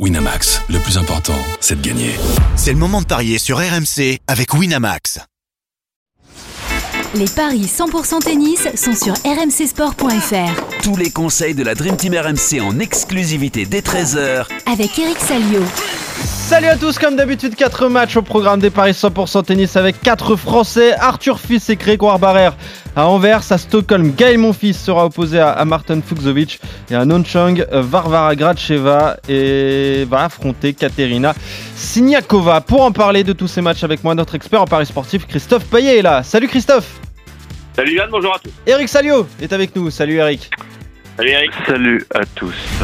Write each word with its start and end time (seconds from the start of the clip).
Winamax, 0.00 0.60
le 0.70 0.80
plus 0.80 0.98
important, 0.98 1.38
c'est 1.60 1.80
de 1.80 1.86
gagner. 1.86 2.16
C'est 2.56 2.72
le 2.72 2.78
moment 2.78 3.00
de 3.00 3.06
parier 3.06 3.38
sur 3.38 3.58
RMC 3.58 4.18
avec 4.26 4.52
Winamax. 4.52 5.20
Les 7.14 7.28
paris 7.28 7.66
100% 7.66 8.18
tennis 8.18 8.66
sont 8.74 8.96
sur 8.96 9.14
rmcsport.fr. 9.24 10.73
Tous 10.84 10.96
les 10.96 11.10
conseils 11.10 11.54
de 11.54 11.62
la 11.62 11.74
Dream 11.74 11.96
Team 11.96 12.12
RMC 12.12 12.60
en 12.60 12.78
exclusivité 12.78 13.64
dès 13.64 13.80
13h 13.80 14.44
Avec 14.70 14.98
Eric 14.98 15.18
Salio. 15.18 15.62
Salut 16.22 16.66
à 16.66 16.76
tous, 16.76 16.98
comme 16.98 17.16
d'habitude, 17.16 17.54
4 17.54 17.88
matchs 17.88 18.18
au 18.18 18.22
programme 18.22 18.60
des 18.60 18.68
Paris 18.68 18.90
100% 18.90 19.46
tennis 19.46 19.76
avec 19.76 20.02
4 20.02 20.36
Français, 20.36 20.92
Arthur 20.92 21.40
Fils 21.40 21.70
et 21.70 21.76
Grégoire 21.76 22.18
Barrère 22.18 22.54
à 22.96 23.08
Anvers, 23.08 23.50
à 23.50 23.56
Stockholm, 23.56 24.12
Gaël 24.14 24.36
Monfils 24.36 24.74
sera 24.74 25.06
opposé 25.06 25.40
à, 25.40 25.64
Martin 25.64 26.02
Fuxovic 26.02 26.60
et 26.90 26.94
à 26.94 27.06
Nonchang, 27.06 27.64
Varvara 27.72 28.36
Gracheva 28.36 29.16
et 29.26 30.04
va 30.04 30.24
affronter 30.24 30.74
Katerina 30.74 31.34
Siniakova. 31.76 32.60
Pour 32.60 32.82
en 32.82 32.92
parler 32.92 33.24
de 33.24 33.32
tous 33.32 33.48
ces 33.48 33.62
matchs 33.62 33.84
avec 33.84 34.04
moi, 34.04 34.14
notre 34.14 34.34
expert 34.34 34.60
en 34.60 34.66
Paris 34.66 34.84
sportif, 34.84 35.26
Christophe 35.26 35.64
Payet 35.64 36.00
est 36.00 36.02
là. 36.02 36.22
Salut 36.22 36.48
Christophe 36.48 37.00
Salut 37.74 37.94
Yann, 37.94 38.08
bonjour 38.08 38.34
à 38.34 38.38
tous. 38.38 38.52
Eric 38.66 38.88
Salio 38.88 39.26
est 39.40 39.52
avec 39.52 39.74
nous. 39.74 39.90
Salut 39.90 40.16
Eric. 40.16 40.50
Salut 41.16 41.30
Eric. 41.30 41.52
Salut 41.64 42.04
à 42.12 42.26
tous. 42.26 42.82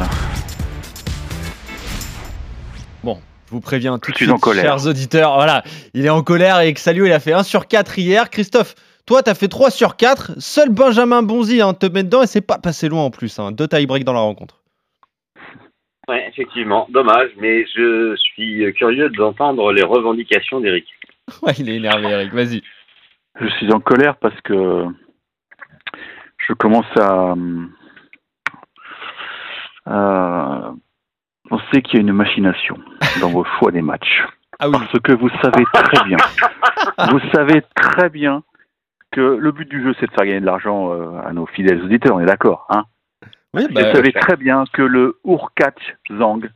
Bon, 3.02 3.18
je 3.46 3.50
vous 3.50 3.60
préviens 3.60 3.98
tout 3.98 4.12
de 4.12 4.16
suite, 4.16 4.30
chers 4.54 4.86
auditeurs. 4.86 5.34
Voilà, 5.34 5.64
il 5.94 6.06
est 6.06 6.10
en 6.10 6.22
colère. 6.22 6.60
Eric 6.60 6.78
Salio, 6.78 7.06
il 7.06 7.12
a 7.12 7.18
fait 7.18 7.32
1 7.32 7.42
sur 7.42 7.66
4 7.66 7.98
hier. 7.98 8.30
Christophe, 8.30 8.76
toi, 9.04 9.24
tu 9.24 9.30
as 9.30 9.34
fait 9.34 9.48
3 9.48 9.72
sur 9.72 9.96
4. 9.96 10.38
Seul 10.38 10.68
Benjamin 10.68 11.24
Bonzi 11.24 11.60
hein, 11.60 11.74
te 11.74 11.86
met 11.86 12.04
dedans 12.04 12.22
et 12.22 12.28
c'est 12.28 12.46
pas 12.46 12.58
passé 12.58 12.88
loin 12.88 13.02
en 13.02 13.10
plus. 13.10 13.36
Hein. 13.40 13.50
Deux 13.50 13.66
tie-break 13.66 14.04
dans 14.04 14.12
la 14.12 14.20
rencontre. 14.20 14.62
Ouais, 16.06 16.24
effectivement, 16.28 16.86
dommage, 16.90 17.30
mais 17.36 17.66
je 17.74 18.14
suis 18.16 18.72
curieux 18.74 19.10
d'entendre 19.10 19.72
les 19.72 19.82
revendications 19.82 20.60
d'Eric. 20.60 20.86
Ouais, 21.42 21.52
il 21.58 21.68
est 21.68 21.76
énervé, 21.76 22.08
Eric. 22.08 22.32
Vas-y. 22.32 22.62
Je 23.40 23.48
suis 23.58 23.72
en 23.72 23.80
colère 23.80 24.16
parce 24.16 24.40
que 24.42 24.84
je 26.48 26.52
commence 26.54 26.86
à, 26.96 27.34
penser 29.84 31.82
qu'il 31.82 31.94
y 31.94 31.96
a 31.98 32.00
une 32.00 32.12
machination 32.12 32.78
dans 33.20 33.30
vos 33.30 33.44
choix 33.58 33.72
des 33.72 33.82
matchs. 33.82 34.24
Ah 34.58 34.68
parce 34.70 34.98
que 35.00 35.12
vous 35.12 35.30
savez 35.42 35.64
très 35.72 36.04
bien, 36.04 36.18
vous 37.10 37.20
savez 37.32 37.62
très 37.74 38.10
bien 38.10 38.42
que 39.10 39.20
le 39.20 39.52
but 39.52 39.68
du 39.68 39.82
jeu, 39.82 39.94
c'est 39.98 40.06
de 40.06 40.12
faire 40.12 40.26
gagner 40.26 40.40
de 40.40 40.46
l'argent 40.46 40.92
euh, 40.92 41.18
à 41.24 41.32
nos 41.32 41.46
fidèles 41.46 41.82
auditeurs, 41.82 42.16
on 42.16 42.20
est 42.20 42.26
d'accord, 42.26 42.66
hein. 42.68 42.84
Oui, 43.52 43.66
Vous 43.68 43.74
bah, 43.74 43.92
savez 43.92 44.12
très 44.12 44.36
bien 44.36 44.64
que 44.72 44.82
le 44.82 45.18
Urkach 45.24 45.96
Zang, 46.18 46.48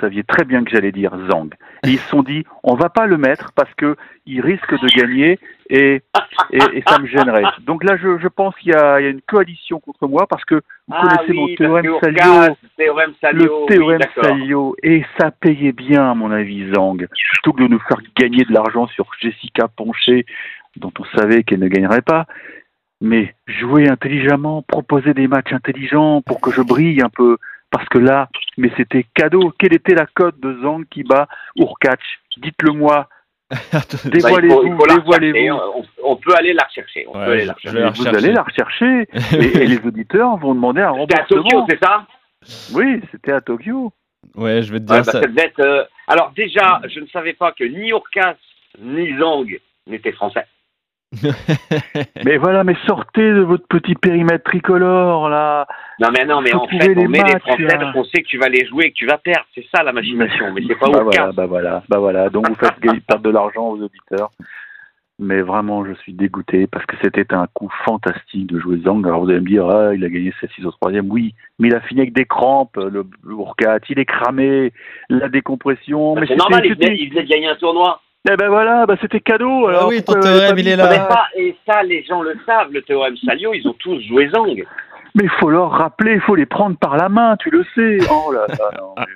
saviez 0.00 0.24
très 0.24 0.44
bien 0.44 0.64
que 0.64 0.70
j'allais 0.70 0.92
dire 0.92 1.12
Zang. 1.30 1.50
Et 1.84 1.90
ils 1.90 1.98
se 1.98 2.08
sont 2.08 2.22
dit, 2.22 2.44
on 2.62 2.74
va 2.74 2.88
pas 2.88 3.06
le 3.06 3.16
mettre 3.16 3.52
parce 3.54 3.72
que 3.74 3.96
il 4.26 4.40
risque 4.40 4.72
de 4.72 4.88
gagner 4.98 5.38
et, 5.68 6.02
et, 6.50 6.82
ça 6.86 6.98
me 6.98 7.06
gênerait. 7.06 7.44
Donc 7.64 7.84
là, 7.84 7.96
je, 7.96 8.18
je 8.18 8.28
pense 8.28 8.54
qu'il 8.56 8.72
y, 8.72 8.74
y, 8.74 8.76
a 8.76 9.00
une 9.00 9.22
coalition 9.22 9.80
contre 9.80 10.06
moi 10.06 10.26
parce 10.28 10.44
que 10.44 10.56
vous 10.88 10.94
ah 10.96 11.16
connaissez 11.16 11.32
mon 11.32 11.54
théorème 11.54 11.98
Salio, 12.00 12.40
le 13.32 13.66
théorème 13.66 14.00
Salio, 14.22 14.76
et 14.82 15.04
ça 15.18 15.30
payait 15.30 15.72
bien, 15.72 16.10
à 16.10 16.14
mon 16.14 16.30
avis, 16.30 16.72
Zang. 16.72 16.96
Plutôt 17.32 17.52
que 17.52 17.62
de 17.62 17.68
nous 17.68 17.80
faire 17.80 18.00
gagner 18.16 18.44
de 18.44 18.52
l'argent 18.52 18.86
sur 18.88 19.06
Jessica 19.20 19.68
Ponché, 19.68 20.26
dont 20.76 20.92
on 20.98 21.04
savait 21.18 21.42
qu'elle 21.42 21.60
ne 21.60 21.68
gagnerait 21.68 22.02
pas, 22.02 22.26
mais 23.00 23.34
jouer 23.46 23.88
intelligemment, 23.88 24.62
proposer 24.62 25.14
des 25.14 25.28
matchs 25.28 25.52
intelligents 25.52 26.22
pour 26.22 26.40
que 26.40 26.50
je 26.50 26.62
brille 26.62 27.02
un 27.02 27.08
peu, 27.08 27.36
parce 27.70 27.88
que 27.88 27.98
là, 27.98 28.28
mais 28.56 28.70
c'était 28.76 29.04
cadeau. 29.14 29.52
Quelle 29.58 29.74
était 29.74 29.94
la 29.94 30.06
cote 30.06 30.38
de 30.40 30.58
Zang 30.62 30.84
qui 30.90 31.02
bat 31.02 31.28
Urkach 31.56 32.00
Dites-le 32.38 32.72
moi. 32.72 33.08
Dévoilez-vous, 34.04 34.76
bah, 34.76 34.94
dévoilez-vous. 34.96 35.58
On, 36.02 36.16
peut 36.16 36.34
aller 36.34 36.52
la 36.52 36.64
rechercher. 36.64 37.06
On 37.08 37.12
peut 37.12 37.32
aller 37.32 37.44
la 37.44 37.52
rechercher. 37.52 38.02
Vous 38.02 38.08
allez 38.08 38.32
la 38.32 38.42
rechercher 38.42 39.08
et, 39.32 39.66
les 39.66 39.78
auditeurs 39.86 40.36
vont 40.36 40.54
demander 40.54 40.82
un 40.82 40.90
remboursement. 40.90 41.26
C'était 41.28 41.36
à 41.36 41.42
Tokyo, 41.42 41.66
c'est 41.68 41.84
ça? 41.84 42.06
Oui, 42.74 43.00
c'était 43.12 43.32
à 43.32 43.40
Tokyo. 43.40 43.92
Ouais, 44.34 44.62
je 44.62 44.72
vais 44.72 44.80
te 44.80 44.84
dire 44.84 44.96
bah, 44.96 45.04
ça. 45.04 45.20
Euh, 45.60 45.84
alors 46.08 46.32
déjà, 46.36 46.80
je 46.88 47.00
ne 47.00 47.06
savais 47.06 47.34
pas 47.34 47.52
que 47.52 47.64
ni 47.64 47.90
Urkach 47.90 48.36
ni 48.80 49.16
Zang 49.16 49.46
n'étaient 49.86 50.12
français. 50.12 50.46
Mais 52.24 52.36
voilà, 52.36 52.64
mais 52.64 52.76
sortez 52.86 53.32
de 53.32 53.40
votre 53.40 53.66
petit 53.68 53.94
périmètre 53.94 54.44
tricolore 54.44 55.28
là. 55.28 55.66
Non 56.00 56.08
mais 56.16 56.24
non, 56.24 56.40
mais 56.40 56.54
en 56.54 56.66
fait, 56.66 56.96
on 56.96 57.08
met 57.08 57.22
les 57.22 57.38
Français 57.40 57.66
parce 57.78 57.92
qu'on 57.92 58.04
sait 58.04 58.22
que 58.22 58.28
tu 58.28 58.38
vas 58.38 58.48
les 58.48 58.66
jouer 58.66 58.86
et 58.86 58.90
que 58.90 58.96
tu 58.96 59.06
vas 59.06 59.18
perdre. 59.18 59.46
C'est 59.54 59.66
ça 59.74 59.82
la 59.82 59.92
machination, 59.92 60.52
mais, 60.52 60.62
c'est 60.66 60.74
pas 60.78 60.86
bah 60.90 61.00
au 61.00 61.04
voilà, 61.04 61.32
Bah 61.32 61.46
voilà, 61.46 61.82
bah 61.88 61.98
voilà. 61.98 62.28
Donc 62.28 62.48
vous 62.48 62.54
faites 62.54 62.78
perdre 62.80 63.22
de 63.22 63.30
l'argent 63.30 63.68
aux 63.68 63.82
auditeurs. 63.82 64.30
Mais 65.18 65.40
vraiment, 65.40 65.82
je 65.86 65.94
suis 65.94 66.12
dégoûté 66.12 66.66
parce 66.66 66.84
que 66.84 66.94
c'était 67.02 67.32
un 67.32 67.46
coup 67.54 67.70
fantastique 67.86 68.46
de 68.48 68.58
jouer 68.58 68.80
Zang. 68.84 69.02
Alors 69.06 69.24
vous 69.24 69.30
allez 69.30 69.40
me 69.40 69.48
dire, 69.48 69.66
ah, 69.66 69.94
il 69.94 70.04
a 70.04 70.10
gagné 70.10 70.30
7-6 70.42 70.66
au 70.66 70.70
troisième. 70.72 71.10
Oui, 71.10 71.34
mais 71.58 71.68
il 71.68 71.74
a 71.74 71.80
fini 71.80 72.02
avec 72.02 72.12
des 72.12 72.26
crampes, 72.26 72.76
le, 72.76 73.06
le 73.24 73.34
il 73.88 73.98
est 73.98 74.04
cramé, 74.04 74.74
la 75.08 75.30
décompression. 75.30 76.14
Bah, 76.14 76.22
c'est 76.28 76.36
normal, 76.36 76.66
il 76.66 76.74
venait, 76.74 76.96
il 76.98 77.08
venait 77.08 77.22
de 77.22 77.28
gagner 77.28 77.48
un 77.48 77.56
tournoi. 77.56 78.02
Eh 78.28 78.36
ben 78.36 78.48
voilà, 78.48 78.86
bah 78.86 78.96
c'était 79.00 79.20
cadeau. 79.20 79.68
ah 79.68 79.86
oui, 79.86 80.02
ton 80.02 80.18
théorème, 80.18 80.58
il 80.58 80.68
est 80.68 80.76
là. 80.76 81.28
et 81.36 81.56
ça, 81.66 81.82
les 81.82 82.02
gens 82.04 82.22
le 82.22 82.36
savent, 82.44 82.72
le 82.72 82.82
théorème 82.82 83.16
Salio, 83.24 83.54
ils 83.54 83.66
ont 83.68 83.74
tous 83.78 84.00
joué 84.02 84.28
Zang. 84.30 84.64
Mais 85.14 85.24
il 85.24 85.30
faut 85.38 85.48
leur 85.48 85.70
rappeler, 85.70 86.14
il 86.14 86.20
faut 86.20 86.34
les 86.34 86.46
prendre 86.46 86.76
par 86.76 86.96
la 86.96 87.08
main, 87.08 87.36
tu 87.36 87.50
le 87.50 87.64
sais. 87.74 87.98
Oh 88.10 88.32
là 88.32 88.46
là, 88.48 89.06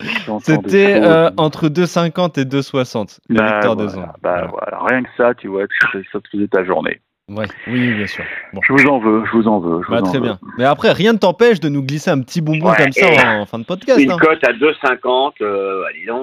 C'était 0.40 1.00
euh, 1.02 1.30
entre 1.36 1.68
2,50 1.68 2.40
et 2.40 2.44
2,60 2.44 3.18
la 3.28 3.42
bah, 3.42 3.52
victoire 3.54 3.76
de 3.76 3.88
Zang. 3.88 4.06
Bah, 4.22 4.46
voilà. 4.48 4.78
rien 4.84 5.02
que 5.02 5.08
ça, 5.16 5.34
tu 5.34 5.48
vois, 5.48 5.64
ça 5.92 6.20
te 6.20 6.28
faisait 6.30 6.46
ta 6.46 6.64
journée. 6.64 7.00
Ouais, 7.28 7.46
oui, 7.66 7.92
bien 7.92 8.06
sûr. 8.06 8.24
Je 8.62 8.72
vous 8.72 8.86
en 8.88 9.00
veux, 9.00 9.24
je 9.26 9.32
vous 9.32 9.48
en 9.48 9.58
veux. 9.58 9.82
bah, 9.90 10.00
très 10.00 10.20
bien. 10.20 10.38
Mais 10.56 10.64
après, 10.64 10.92
rien 10.92 11.12
ne 11.12 11.18
t'empêche 11.18 11.60
de 11.60 11.68
nous 11.68 11.82
glisser 11.82 12.10
un 12.10 12.20
petit 12.20 12.40
bonbon 12.40 12.72
comme 12.72 12.92
ça 12.92 13.40
en, 13.40 13.44
fin 13.44 13.58
de 13.58 13.64
podcast. 13.64 14.00
Une 14.00 14.12
hein. 14.12 14.16
cote 14.18 14.42
à 14.44 14.52
2,50, 14.52 15.32
euh, 15.42 15.82
allez 15.90 16.06
donc 16.06 16.22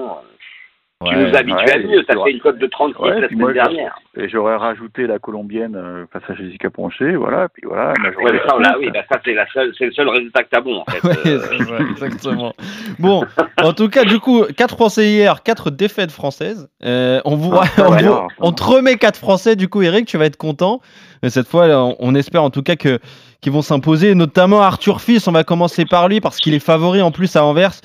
tu 1.04 1.14
nous 1.14 1.36
habitues 1.36 1.70
à 1.70 1.78
mieux, 1.78 2.02
ça 2.08 2.14
fait 2.24 2.30
une 2.30 2.40
cote 2.40 2.58
de 2.58 2.66
36 2.66 3.20
la 3.20 3.28
semaine 3.28 3.52
dernière. 3.52 3.98
Et 4.16 4.30
j'aurais 4.30 4.56
rajouté 4.56 5.06
la 5.06 5.18
colombienne 5.18 5.76
euh, 5.76 6.06
face 6.10 6.22
à 6.28 6.34
Jessica 6.34 6.70
Ponché, 6.70 7.16
voilà, 7.16 7.50
puis 7.50 7.64
voilà. 7.66 7.92
Ouais, 8.22 8.40
ça, 8.48 8.58
là, 8.58 8.76
oui, 8.78 8.88
bah, 8.90 9.00
ça 9.10 9.20
c'est, 9.22 9.36
c'est 9.76 9.84
le 9.86 9.92
seul 9.92 10.08
résultat 10.08 10.42
que 10.44 10.48
t'as 10.50 10.62
bon, 10.62 10.78
en 10.78 10.84
fait. 10.90 11.04
euh... 11.26 11.90
exactement. 11.90 12.54
bon, 12.98 13.24
en 13.62 13.72
tout 13.74 13.88
cas, 13.88 14.04
du 14.04 14.20
coup, 14.20 14.44
4 14.56 14.74
Français 14.74 15.08
hier, 15.08 15.42
4 15.42 15.70
défaites 15.70 16.10
françaises. 16.10 16.70
Euh, 16.82 17.20
on, 17.26 17.36
vous, 17.36 17.54
ah, 17.54 17.64
on, 18.40 18.48
on, 18.48 18.52
te 18.52 18.62
remet 18.62 18.96
4 18.96 19.18
Français, 19.18 19.54
du 19.54 19.68
coup, 19.68 19.82
Eric, 19.82 20.06
tu 20.06 20.16
vas 20.16 20.24
être 20.24 20.38
content. 20.38 20.80
Mais 21.22 21.28
cette 21.28 21.46
fois, 21.46 21.66
on, 21.68 21.94
on 21.98 22.14
espère 22.14 22.42
en 22.42 22.50
tout 22.50 22.62
cas 22.62 22.76
que 22.76 22.98
qu'ils 23.42 23.52
vont 23.52 23.62
s'imposer, 23.62 24.14
notamment 24.14 24.62
Arthur 24.62 25.02
Fils. 25.02 25.28
On 25.28 25.32
va 25.32 25.44
commencer 25.44 25.84
par 25.84 26.08
lui 26.08 26.20
parce 26.20 26.38
qu'il 26.38 26.54
est 26.54 26.58
favori 26.58 27.02
en 27.02 27.10
plus 27.10 27.36
à 27.36 27.44
Anvers 27.44 27.80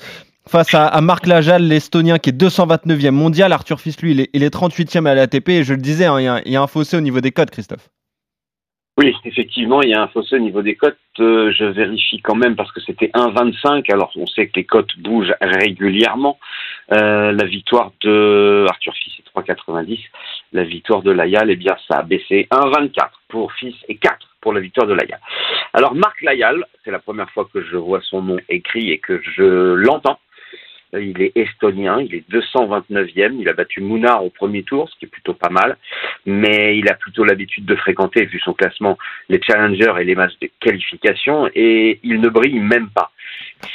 face 0.46 0.74
à, 0.74 1.00
Marc 1.00 1.26
Lajal, 1.26 1.62
l'Estonien, 1.62 2.18
qui 2.18 2.30
est 2.30 2.32
229e 2.32 3.10
mondial. 3.10 3.52
Arthur 3.52 3.80
Fils, 3.80 4.00
lui, 4.02 4.28
il 4.32 4.42
est, 4.42 4.54
38e 4.54 5.06
à 5.06 5.14
l'ATP. 5.14 5.48
Et 5.50 5.64
je 5.64 5.74
le 5.74 5.80
disais, 5.80 6.06
hein, 6.06 6.40
il 6.44 6.52
y, 6.52 6.56
a 6.56 6.62
un 6.62 6.66
fossé 6.66 6.96
au 6.96 7.00
niveau 7.00 7.20
des 7.20 7.30
cotes, 7.30 7.50
Christophe. 7.50 7.88
Oui, 8.98 9.14
effectivement, 9.24 9.80
il 9.80 9.88
y 9.88 9.94
a 9.94 10.02
un 10.02 10.08
fossé 10.08 10.36
au 10.36 10.40
niveau 10.40 10.60
des 10.60 10.74
cotes. 10.74 10.98
Euh, 11.18 11.50
je 11.56 11.64
vérifie 11.64 12.20
quand 12.20 12.34
même 12.34 12.56
parce 12.56 12.70
que 12.72 12.80
c'était 12.80 13.10
1,25. 13.14 13.90
Alors, 13.90 14.12
on 14.16 14.26
sait 14.26 14.48
que 14.48 14.56
les 14.56 14.64
cotes 14.64 14.98
bougent 14.98 15.34
régulièrement. 15.40 16.38
Euh, 16.92 17.32
la 17.32 17.44
victoire 17.46 17.92
de 18.02 18.66
Arthur 18.68 18.92
Fils 18.94 19.14
est 19.18 19.38
3,90. 19.38 19.98
La 20.52 20.64
victoire 20.64 21.00
de 21.00 21.10
Layal, 21.10 21.50
eh 21.50 21.56
bien, 21.56 21.74
ça 21.88 22.00
a 22.00 22.02
baissé 22.02 22.48
1,24 22.50 23.08
pour 23.28 23.50
Fils 23.54 23.74
et 23.88 23.96
4 23.96 24.18
pour 24.42 24.52
la 24.52 24.60
victoire 24.60 24.86
de 24.86 24.92
Layal. 24.92 25.20
Alors, 25.72 25.94
Marc 25.94 26.20
Layal, 26.20 26.66
c'est 26.84 26.90
la 26.90 26.98
première 26.98 27.30
fois 27.30 27.48
que 27.50 27.62
je 27.62 27.76
vois 27.76 28.00
son 28.02 28.20
nom 28.20 28.36
écrit 28.50 28.90
et 28.90 28.98
que 28.98 29.22
je 29.22 29.72
l'entends. 29.72 30.18
Il 30.94 31.22
est 31.22 31.32
estonien, 31.34 32.02
il 32.02 32.14
est 32.14 32.30
229e, 32.30 33.36
il 33.40 33.48
a 33.48 33.54
battu 33.54 33.80
Mounard 33.80 34.24
au 34.24 34.30
premier 34.30 34.62
tour, 34.62 34.90
ce 34.90 34.98
qui 34.98 35.06
est 35.06 35.08
plutôt 35.08 35.32
pas 35.32 35.48
mal, 35.48 35.78
mais 36.26 36.76
il 36.76 36.88
a 36.90 36.94
plutôt 36.94 37.24
l'habitude 37.24 37.64
de 37.64 37.76
fréquenter, 37.76 38.26
vu 38.26 38.38
son 38.40 38.52
classement, 38.52 38.98
les 39.30 39.40
challengers 39.42 39.94
et 40.00 40.04
les 40.04 40.14
matchs 40.14 40.38
de 40.40 40.50
qualification, 40.60 41.48
et 41.54 41.98
il 42.02 42.20
ne 42.20 42.28
brille 42.28 42.60
même 42.60 42.90
pas. 42.90 43.10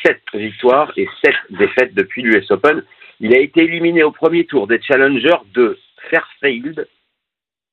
Sept 0.06 0.22
victoires 0.34 0.94
et 0.96 1.08
sept 1.24 1.36
défaites 1.50 1.96
depuis 1.96 2.22
l'US 2.22 2.52
Open. 2.52 2.84
Il 3.20 3.34
a 3.36 3.40
été 3.40 3.64
éliminé 3.64 4.04
au 4.04 4.12
premier 4.12 4.46
tour 4.46 4.68
des 4.68 4.80
challengers 4.82 5.42
de 5.56 5.76
Fairfield, 6.12 6.88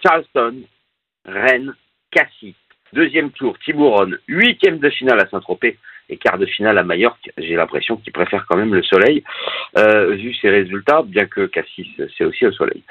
Charleston, 0.03 0.63
Rennes, 1.27 1.75
Cassis. 2.11 2.55
Deuxième 2.95 3.31
tour, 3.33 3.59
Tiburon, 3.59 4.13
huitième 4.29 4.79
de 4.79 4.89
finale 4.89 5.21
à 5.21 5.29
Saint-Tropez 5.29 5.77
et 6.09 6.17
quart 6.17 6.39
de 6.39 6.47
finale 6.47 6.79
à 6.79 6.85
Majorque. 6.85 7.31
J'ai 7.39 7.57
l'impression 7.57 7.97
qu'il 7.97 8.13
préfère 8.13 8.47
quand 8.49 8.57
même 8.57 8.75
le 8.75 8.83
soleil, 8.83 9.23
euh, 9.79 10.15
vu 10.15 10.35
ses 10.35 10.51
résultats, 10.51 11.03
bien 11.05 11.27
que 11.27 11.47
Cassis, 11.47 11.89
c'est 12.17 12.25
aussi 12.25 12.45
le 12.45 12.53
soleil. 12.53 12.83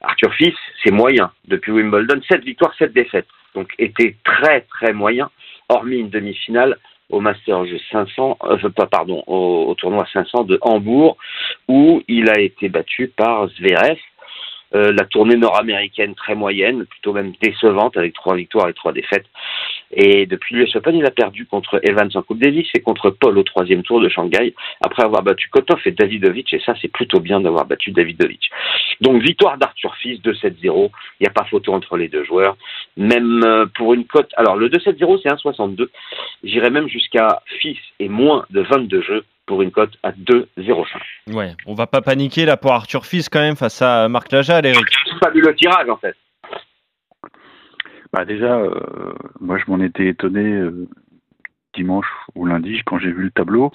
Arthur 0.00 0.32
Fils, 0.34 0.54
c'est 0.82 0.92
moyen. 0.92 1.30
Depuis 1.46 1.72
Wimbledon, 1.72 2.20
7 2.28 2.44
victoires, 2.44 2.74
7 2.78 2.92
défaites. 2.92 3.26
Donc 3.54 3.72
était 3.78 4.16
très 4.24 4.62
très 4.62 4.92
moyen, 4.92 5.30
hormis 5.68 5.98
une 5.98 6.10
demi-finale 6.10 6.76
au 7.10 7.20
Masters 7.20 7.66
500, 7.92 8.38
euh, 8.44 8.56
pardon, 8.90 9.22
au, 9.26 9.66
au, 9.68 9.74
tournoi 9.74 10.06
500 10.12 10.44
de 10.44 10.58
Hambourg, 10.62 11.16
où 11.68 12.02
il 12.08 12.28
a 12.30 12.40
été 12.40 12.68
battu 12.68 13.08
par 13.08 13.48
Zverev. 13.48 13.98
Euh, 14.74 14.92
la 14.92 15.04
tournée 15.04 15.36
nord-américaine 15.36 16.16
très 16.16 16.34
moyenne, 16.34 16.84
plutôt 16.86 17.12
même 17.12 17.32
décevante, 17.40 17.96
avec 17.96 18.12
trois 18.12 18.34
victoires 18.34 18.68
et 18.68 18.74
trois 18.74 18.92
défaites. 18.92 19.26
Et 19.96 20.26
depuis 20.26 20.56
l'US 20.56 20.74
Open, 20.76 20.96
il 20.96 21.06
a 21.06 21.10
perdu 21.10 21.46
contre 21.46 21.80
Evans 21.82 22.10
en 22.14 22.22
Coupe 22.22 22.40
Davis 22.40 22.68
et 22.74 22.80
contre 22.80 23.10
Paul 23.10 23.38
au 23.38 23.42
troisième 23.42 23.82
tour 23.82 24.00
de 24.00 24.08
Shanghai, 24.08 24.54
après 24.84 25.04
avoir 25.04 25.22
battu 25.22 25.48
Kotov 25.48 25.80
et 25.84 25.92
Davidovic, 25.92 26.52
et 26.52 26.60
ça 26.60 26.74
c'est 26.82 26.88
plutôt 26.88 27.20
bien 27.20 27.40
d'avoir 27.40 27.64
battu 27.64 27.92
Davidovic. 27.92 28.50
Donc 29.00 29.22
victoire 29.22 29.56
d'Arthur 29.56 29.94
Fils, 29.96 30.20
2-7-0, 30.22 30.90
il 31.20 31.22
n'y 31.22 31.26
a 31.26 31.30
pas 31.30 31.44
photo 31.44 31.72
entre 31.72 31.96
les 31.96 32.08
deux 32.08 32.24
joueurs, 32.24 32.56
même 32.96 33.42
euh, 33.44 33.66
pour 33.76 33.94
une 33.94 34.04
cote, 34.04 34.30
alors 34.36 34.56
le 34.56 34.68
2-7-0 34.68 35.20
c'est 35.22 35.28
1,62, 35.28 35.88
j'irais 36.42 36.70
même 36.70 36.88
jusqu'à 36.88 37.42
Fils 37.60 37.78
et 38.00 38.08
moins 38.08 38.46
de 38.50 38.62
22 38.62 39.02
jeux, 39.02 39.24
pour 39.46 39.62
une 39.62 39.70
cote 39.70 39.92
à 40.02 40.10
2,05. 40.12 40.86
Ouais, 41.34 41.52
on 41.66 41.74
va 41.74 41.86
pas 41.86 42.00
paniquer 42.00 42.46
là 42.46 42.56
pour 42.56 42.72
Arthur 42.72 43.04
Fils 43.04 43.28
quand 43.28 43.40
même 43.40 43.56
face 43.56 43.82
à 43.82 44.08
Marc 44.08 44.32
Lajal, 44.32 44.64
Eric. 44.64 44.84
C'est 45.04 45.20
pas 45.20 45.30
vu 45.30 45.42
le 45.42 45.54
tirage 45.54 45.88
en 45.88 45.96
fait. 45.98 46.16
Bah 48.14 48.24
déjà, 48.24 48.58
euh, 48.58 49.12
moi 49.40 49.58
je 49.58 49.64
m'en 49.68 49.80
étais 49.80 50.06
étonné 50.06 50.40
euh, 50.40 50.86
dimanche 51.74 52.06
ou 52.36 52.46
lundi 52.46 52.80
quand 52.86 52.96
j'ai 52.96 53.10
vu 53.10 53.24
le 53.24 53.30
tableau. 53.32 53.72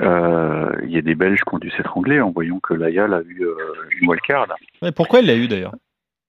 Euh, 0.00 0.70
il 0.84 0.90
y 0.90 0.98
a 0.98 1.02
des 1.02 1.16
Belges 1.16 1.40
qui 1.40 1.54
ont 1.56 1.58
dû 1.58 1.70
s'étrangler 1.72 2.20
en 2.20 2.30
voyant 2.30 2.60
que 2.60 2.74
Layal 2.74 3.12
a 3.12 3.22
eu 3.22 3.44
une 4.00 4.08
wildcard. 4.08 4.46
Ouais, 4.82 4.92
pourquoi 4.92 5.18
il 5.18 5.26
l'a 5.26 5.34
eu 5.34 5.48
d'ailleurs? 5.48 5.74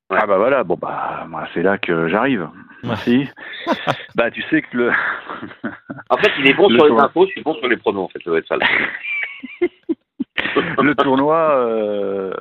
Ah 0.10 0.26
bah 0.26 0.38
voilà, 0.38 0.64
bon 0.64 0.78
bah 0.82 1.28
c'est 1.54 1.62
là 1.62 1.78
que 1.78 2.08
j'arrive. 2.08 2.50
Merci. 2.84 3.30
bah, 4.16 4.32
tu 4.32 4.42
sais 4.50 4.64
que 4.64 4.76
le. 4.76 4.92
en 6.10 6.18
fait, 6.18 6.32
il 6.40 6.48
est 6.48 6.56
bon 6.56 6.70
sur 6.76 6.86
les 6.88 7.02
infos, 7.02 7.28
je 7.28 7.32
suis 7.34 7.44
bon 7.44 7.54
sur 7.54 7.68
les 7.68 7.78
pronoms, 7.78 8.06
en 8.06 8.10
fait, 8.10 8.20
ça 8.24 8.32
va 8.32 8.40
être 8.40 8.48
ça. 8.48 8.58
Le 10.82 10.96
tournoi 10.96 11.56
euh, 11.56 12.32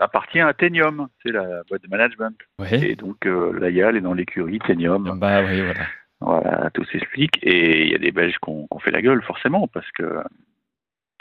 appartient 0.00 0.40
à 0.40 0.52
Tenium, 0.54 1.08
c'est 1.22 1.32
la 1.32 1.62
boîte 1.68 1.82
de 1.82 1.88
management. 1.88 2.36
Et 2.72 2.96
donc, 2.96 3.26
euh, 3.26 3.58
Layal 3.58 3.96
est 3.96 4.00
dans 4.00 4.14
l'écurie 4.14 4.58
Tenium. 4.60 5.18
Bah 5.18 5.42
oui, 5.44 5.62
voilà. 5.62 5.80
Voilà, 6.20 6.70
tout 6.70 6.84
s'explique. 6.86 7.38
Et 7.42 7.84
il 7.84 7.92
y 7.92 7.94
a 7.94 7.98
des 7.98 8.12
Belges 8.12 8.38
qui 8.42 8.50
ont, 8.50 8.78
fait 8.78 8.90
la 8.90 9.02
gueule, 9.02 9.22
forcément, 9.22 9.68
parce 9.68 9.90
que. 9.92 10.22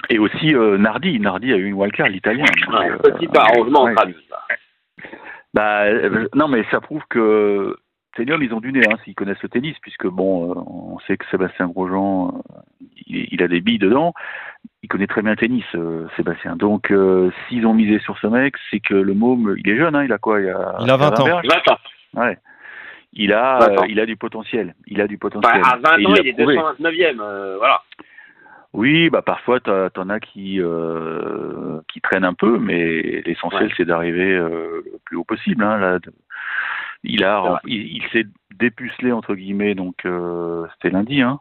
Et 0.10 0.19
aussi 0.19 0.54
euh, 0.54 0.78
Nardi. 0.78 1.19
Nardi 1.19 1.52
a 1.52 1.57
eu 1.57 1.66
une 1.66 1.74
wildcard, 1.74 2.10
l'italien. 2.10 2.46
Ouais, 2.72 2.98
petit 2.98 3.28
arrangement 3.36 3.84
entre 3.84 4.04
amis. 4.04 4.16
Bah, 5.54 5.86
non, 6.34 6.48
mais 6.48 6.63
ça 6.69 6.81
prouve 6.81 7.04
que 7.10 7.75
Tenium, 8.16 8.42
ils 8.42 8.54
ont 8.54 8.62
du 8.62 8.72
nez, 8.72 8.81
hein, 8.90 8.98
s'ils 9.04 9.13
connaissent 9.13 9.42
le 9.44 9.50
tennis, 9.50 9.75
puisque 9.81 10.07
bon, 10.07 10.52
euh, 10.52 10.54
on 10.68 11.00
sait 11.00 11.18
que 11.18 11.25
Sébastien 11.30 11.68
Grosjean, 11.68 12.42
euh, 12.52 12.60
il, 13.07 13.44
a 13.44 13.48
des 13.48 13.62
billes 13.62 13.78
dedans. 13.78 14.13
Il 14.83 14.89
connaît 14.89 15.07
très 15.07 15.21
bien 15.21 15.31
le 15.31 15.38
tennis, 15.38 15.65
euh, 15.75 16.07
Sébastien. 16.15 16.56
Donc, 16.56 16.94
s'ils 17.47 17.65
ont 17.65 17.73
misé 17.73 18.00
sur 18.00 18.17
ce 18.19 18.27
mec, 18.27 18.56
c'est 18.69 18.79
que 18.79 18.94
le 18.94 19.13
môme, 19.13 19.56
il 19.57 19.69
est 19.69 19.77
jeune, 19.77 19.95
hein, 19.95 20.03
il 20.03 20.13
a 20.13 20.17
quoi 20.17 20.41
il 20.41 20.50
a, 20.50 20.77
il 20.81 20.89
a 20.89 20.97
20 20.97 21.19
ans. 21.19 21.25
20 21.25 21.71
ans. 21.71 21.77
Ouais. 22.15 22.38
Il 23.13 23.33
a, 23.33 23.59
il 23.88 24.00
a 24.00 24.06
du 24.06 24.17
potentiel. 24.17 24.75
Il 24.88 25.01
a 25.01 25.07
du 25.07 25.17
potentiel. 25.17 25.62
Bah, 25.62 25.69
à 25.73 25.77
20 25.77 26.06
ans, 26.06 26.13
il, 26.21 26.27
est 26.27 26.38
229e. 26.38 27.57
voilà. 27.57 27.81
Oui, 28.73 29.09
bah 29.09 29.21
parfois 29.21 29.62
t'en 29.62 30.09
as 30.09 30.19
qui 30.19 30.59
qui 31.88 32.01
traînent 32.01 32.25
un 32.25 32.33
peu, 32.33 32.59
mais 32.59 33.21
l'essentiel 33.25 33.71
c'est 33.77 33.85
d'arriver 33.85 34.35
le 34.35 35.00
plus 35.06 35.15
haut 35.15 35.23
possible. 35.23 35.63
Hein, 35.63 35.77
là, 35.77 36.00
il 37.06 37.23
a, 37.23 37.61
il, 37.65 38.03
s'est 38.11 38.25
dépucelé 38.56 39.11
entre 39.11 39.35
guillemets, 39.35 39.75
donc 39.75 40.06
euh, 40.06 40.65
c'était 40.73 40.89
lundi, 40.89 41.21
hein, 41.21 41.39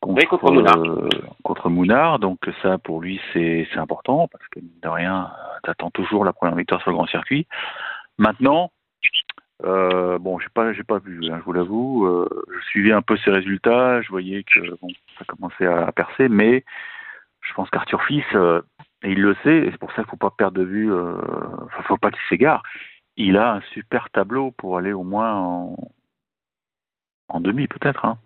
contre, 0.00 0.26
contre, 0.28 0.52
Mounard. 0.52 0.78
Euh, 0.78 1.08
contre 1.42 1.70
Mounard. 1.70 2.18
Donc 2.18 2.38
ça, 2.62 2.78
pour 2.78 3.00
lui, 3.00 3.20
c'est 3.32 3.66
important 3.76 4.28
parce 4.28 4.46
que 4.48 4.60
de 4.60 4.88
rien, 4.88 5.30
t'attends 5.62 5.90
toujours 5.90 6.24
la 6.24 6.32
première 6.32 6.56
victoire 6.56 6.80
sur 6.82 6.90
le 6.90 6.96
grand 6.96 7.06
circuit. 7.06 7.46
Maintenant, 8.18 8.70
euh, 9.64 10.18
bon, 10.18 10.38
j'ai 10.38 10.48
pas, 10.52 10.72
j'ai 10.72 10.84
pas 10.84 10.98
vu, 10.98 11.20
hein, 11.30 11.38
je 11.38 11.44
vous 11.44 11.52
l'avoue. 11.52 12.06
Euh, 12.06 12.28
je 12.54 12.64
suivais 12.66 12.92
un 12.92 13.02
peu 13.02 13.16
ses 13.18 13.30
résultats, 13.30 14.02
je 14.02 14.08
voyais 14.08 14.44
que 14.44 14.60
bon, 14.80 14.88
ça 15.18 15.24
commençait 15.24 15.66
à, 15.66 15.90
percer, 15.92 16.28
mais 16.28 16.64
je 17.40 17.54
pense 17.54 17.70
qu'Arthur 17.70 18.02
Fils, 18.04 18.24
et 19.02 19.10
il 19.10 19.20
le 19.20 19.36
sait, 19.44 19.56
et 19.58 19.70
c'est 19.70 19.78
pour 19.78 19.90
ça 19.92 20.02
qu'il 20.02 20.10
faut 20.10 20.16
pas 20.16 20.30
perdre 20.30 20.58
de 20.58 20.64
vue, 20.64 20.92
enfin, 20.92 21.82
faut 21.84 21.96
pas 21.96 22.10
qu'il 22.10 22.20
s'égare 22.28 22.62
il 23.16 23.36
a 23.36 23.54
un 23.54 23.60
super 23.72 24.10
tableau 24.10 24.50
pour 24.52 24.78
aller 24.78 24.92
au 24.92 25.02
moins 25.02 25.34
en, 25.34 25.76
en 27.28 27.40
demi 27.40 27.66
peut-être. 27.66 28.04
Hein. 28.04 28.18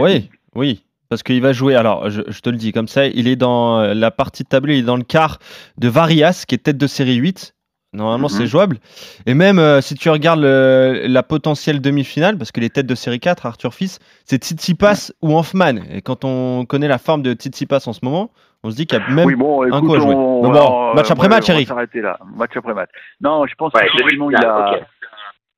oui, 0.00 0.30
oui. 0.54 0.84
Parce 1.08 1.22
qu'il 1.22 1.42
va 1.42 1.52
jouer, 1.52 1.76
alors 1.76 2.08
je, 2.08 2.22
te 2.22 2.48
le 2.48 2.56
dis 2.56 2.72
comme 2.72 2.88
ça, 2.88 3.06
il 3.06 3.28
est 3.28 3.36
dans 3.36 3.82
la 3.92 4.10
partie 4.10 4.44
de 4.44 4.48
tableau, 4.48 4.72
il 4.72 4.78
est 4.78 4.82
dans 4.82 4.96
le 4.96 5.02
quart 5.02 5.38
de 5.76 5.88
Varias, 5.88 6.46
qui 6.48 6.54
est 6.54 6.58
tête 6.58 6.78
de 6.78 6.86
série 6.86 7.16
8. 7.16 7.54
Normalement, 7.94 8.28
c'est 8.28 8.44
mhm. 8.44 8.48
jouable. 8.48 8.78
Et 9.26 9.34
même 9.34 9.58
euh, 9.58 9.82
si 9.82 9.94
tu 9.94 10.08
regardes 10.08 10.40
la 10.40 11.22
potentielle 11.22 11.82
demi-finale, 11.82 12.38
parce 12.38 12.50
que 12.50 12.60
les 12.60 12.70
têtes 12.70 12.86
de 12.86 12.94
série 12.94 13.20
4, 13.20 13.44
Arthur 13.44 13.74
Fils, 13.74 13.98
c'est 14.24 14.42
Tsitsipas 14.42 15.12
ou 15.20 15.36
Hoffman. 15.36 15.76
Et 15.90 16.00
quand 16.00 16.24
on 16.24 16.64
connaît 16.64 16.88
la 16.88 16.96
forme 16.96 17.20
de 17.20 17.34
Tsitsipas 17.34 17.82
en 17.86 17.92
ce 17.92 18.00
moment, 18.02 18.30
on 18.64 18.70
se 18.70 18.76
dit 18.76 18.86
qu'il 18.86 18.98
y 18.98 19.02
a 19.02 19.08
même 19.10 19.28
un 19.28 19.80
coup 19.80 19.94
à 19.94 20.00
jouer. 20.00 20.14
bon, 20.14 20.94
match 20.94 21.10
après 21.10 21.28
match, 21.28 21.50
Eric. 21.50 21.68
On 21.68 21.74
va 21.74 21.80
s'arrêter 21.80 22.00
là. 22.00 22.18
Match 22.34 22.56
après 22.56 22.72
match. 22.72 22.90
Non, 23.20 23.44
je 23.46 23.54
pense 23.56 23.72
qu'effectivement, 23.72 24.30
il 24.30 24.36
a. 24.36 24.80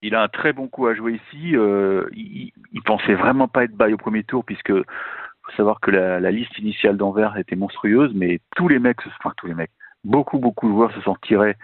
Il 0.04 0.14
a 0.14 0.22
un 0.22 0.28
très 0.28 0.52
bon 0.52 0.68
coup 0.68 0.86
à 0.86 0.94
jouer 0.94 1.14
ici. 1.14 1.56
Euh, 1.56 2.06
il, 2.12 2.52
il, 2.72 2.82
pensait 2.82 3.14
vraiment 3.14 3.48
pas 3.48 3.64
être 3.64 3.74
bail 3.74 3.94
au 3.94 3.96
premier 3.96 4.22
tour, 4.22 4.44
puisque 4.44 4.70
faut 5.44 5.52
savoir 5.56 5.80
que 5.80 5.90
la, 5.90 6.30
liste 6.30 6.58
initiale 6.58 6.98
d'Anvers 6.98 7.36
était 7.38 7.56
monstrueuse, 7.56 8.12
mais 8.14 8.40
tous 8.56 8.68
les 8.68 8.78
mecs, 8.78 9.00
enfin 9.06 9.32
tous 9.36 9.46
les 9.46 9.54
mecs, 9.54 9.70
beaucoup 10.04 10.38
beaucoup 10.38 10.68
de 10.68 10.72
joueurs 10.72 10.92
se 10.94 11.00
sont 11.00 11.16
tirés 11.22 11.56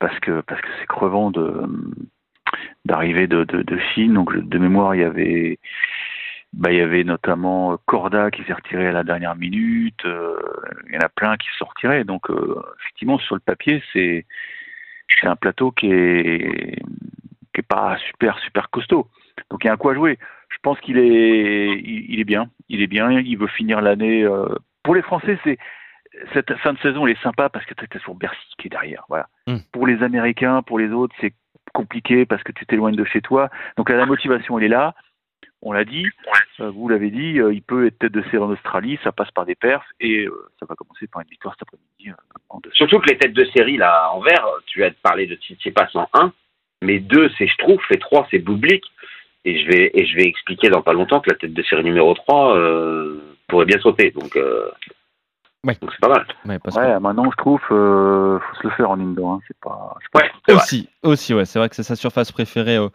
parce 0.00 0.18
que 0.20 0.40
parce 0.42 0.60
que 0.60 0.68
c'est 0.80 0.86
crevant 0.86 1.30
de 1.30 1.62
d'arriver 2.84 3.26
de, 3.28 3.44
de, 3.44 3.62
de, 3.62 3.78
Chine. 3.94 4.14
Donc 4.14 4.36
de 4.36 4.58
mémoire, 4.58 4.94
il 4.94 5.00
y 5.02 5.04
avait 5.04 5.58
bah, 6.52 6.70
notamment 7.04 7.78
Corda 7.86 8.30
qui 8.30 8.42
s'est 8.44 8.54
retiré 8.54 8.88
à 8.88 8.92
la 8.92 9.04
dernière 9.04 9.36
minute. 9.36 10.04
Euh, 10.04 10.36
il 10.88 10.94
y 10.94 10.98
en 10.98 11.00
a 11.00 11.08
plein 11.08 11.36
qui 11.36 11.48
se 11.50 11.58
sont 11.58 11.66
retirés. 11.66 12.04
Donc 12.04 12.30
euh, 12.30 12.60
effectivement, 12.80 13.18
sur 13.18 13.34
le 13.34 13.40
papier, 13.40 13.82
c'est 13.92 14.26
c'est 15.20 15.28
un 15.28 15.36
plateau 15.36 15.72
qui 15.72 15.90
est 15.92 16.82
qui 17.52 17.60
est 17.60 17.68
pas 17.68 17.96
super 18.08 18.38
super 18.40 18.70
costaud. 18.70 19.08
Donc 19.50 19.64
il 19.64 19.66
y 19.66 19.70
a 19.70 19.72
un 19.72 19.76
quoi 19.76 19.94
jouer. 19.94 20.18
Je 20.48 20.56
pense 20.62 20.78
qu'il 20.80 20.98
est 20.98 21.80
il, 21.80 22.20
est 22.20 22.24
bien. 22.24 22.50
Il 22.68 22.82
est 22.82 22.86
bien. 22.86 23.10
Il 23.10 23.38
veut 23.38 23.48
finir 23.48 23.80
l'année. 23.80 24.24
Euh, 24.24 24.48
pour 24.82 24.94
les 24.94 25.02
Français, 25.02 25.38
c'est 25.44 25.58
cette 26.32 26.54
fin 26.58 26.72
de 26.72 26.78
saison, 26.78 27.06
elle 27.06 27.12
est 27.12 27.22
sympa 27.22 27.48
parce 27.48 27.64
que 27.66 27.74
tu 27.74 27.84
es 27.84 28.00
sur 28.00 28.14
Bercy 28.14 28.38
qui 28.58 28.68
est 28.68 28.70
derrière. 28.70 29.04
Voilà. 29.08 29.28
Hmm. 29.46 29.58
Pour 29.72 29.86
les 29.86 30.02
Américains, 30.02 30.62
pour 30.62 30.78
les 30.78 30.90
autres, 30.90 31.14
c'est 31.20 31.34
compliqué 31.74 32.26
parce 32.26 32.42
que 32.42 32.52
tu 32.52 32.66
t'éloignes 32.66 32.96
de 32.96 33.04
chez 33.04 33.20
toi. 33.20 33.50
Donc 33.76 33.90
la 33.90 34.06
motivation, 34.06 34.58
elle 34.58 34.64
est 34.64 34.68
là. 34.68 34.94
On 35.60 35.72
l'a 35.72 35.84
dit, 35.84 36.06
euh, 36.60 36.70
vous 36.70 36.88
l'avez 36.88 37.10
dit, 37.10 37.40
euh, 37.40 37.52
il 37.52 37.62
peut 37.62 37.86
être 37.86 37.98
tête 37.98 38.12
de 38.12 38.22
série 38.22 38.38
en 38.38 38.50
Australie, 38.50 38.98
ça 39.02 39.10
passe 39.10 39.30
par 39.32 39.44
des 39.44 39.56
perfs 39.56 39.88
et 39.98 40.26
euh, 40.26 40.50
ça 40.60 40.66
va 40.66 40.76
commencer 40.76 41.08
par 41.08 41.20
une 41.22 41.28
victoire 41.28 41.54
cet 41.54 41.62
après-midi. 41.62 42.16
Surtout 42.72 43.00
que 43.00 43.08
les 43.08 43.18
têtes 43.18 43.32
de 43.32 43.44
série 43.46 43.76
là 43.76 44.12
en 44.12 44.20
vert, 44.20 44.46
tu 44.66 44.84
as 44.84 44.90
parlé 45.02 45.26
de 45.26 45.34
Tsitsipas 45.34 45.88
en 45.94 46.08
1, 46.12 46.32
mais 46.82 46.98
2 46.98 47.30
c'est 47.38 47.46
Schtroumpf 47.46 47.84
et 47.90 47.98
3 47.98 48.28
c'est 48.30 48.38
Bublik. 48.38 48.84
Et 49.44 49.62
je 49.62 49.66
vais 49.68 49.90
et 49.94 50.04
je 50.06 50.16
vais 50.16 50.24
expliquer 50.24 50.68
dans 50.68 50.82
pas 50.82 50.92
longtemps 50.92 51.20
que 51.20 51.30
la 51.30 51.36
tête 51.36 51.54
de 51.54 51.62
série 51.62 51.84
numéro 51.84 52.12
3 52.14 52.56
pourrait 53.48 53.66
bien 53.66 53.78
sauter. 53.80 54.10
Donc 54.10 54.36
Ouais. 55.66 55.76
c'est 55.80 56.00
pas 56.00 56.08
mal. 56.08 56.24
Ouais, 56.46 57.00
maintenant 57.00 57.28
je 57.32 57.36
trouve 57.36 57.60
euh, 57.72 58.38
faut 58.38 58.62
se 58.62 58.68
le 58.68 58.70
faire 58.74 58.90
en 58.90 59.00
indoor. 59.00 59.32
Hein. 59.32 59.40
C'est 59.48 59.56
pas. 59.60 59.96
ouais, 60.14 60.54
aussi, 60.54 60.88
aussi, 61.02 61.34
ouais. 61.34 61.44
C'est 61.46 61.58
vrai 61.58 61.68
que 61.68 61.74
c'est 61.74 61.82
sa 61.82 61.96
surface 61.96 62.30
préférée 62.30 62.78
au, 62.78 62.90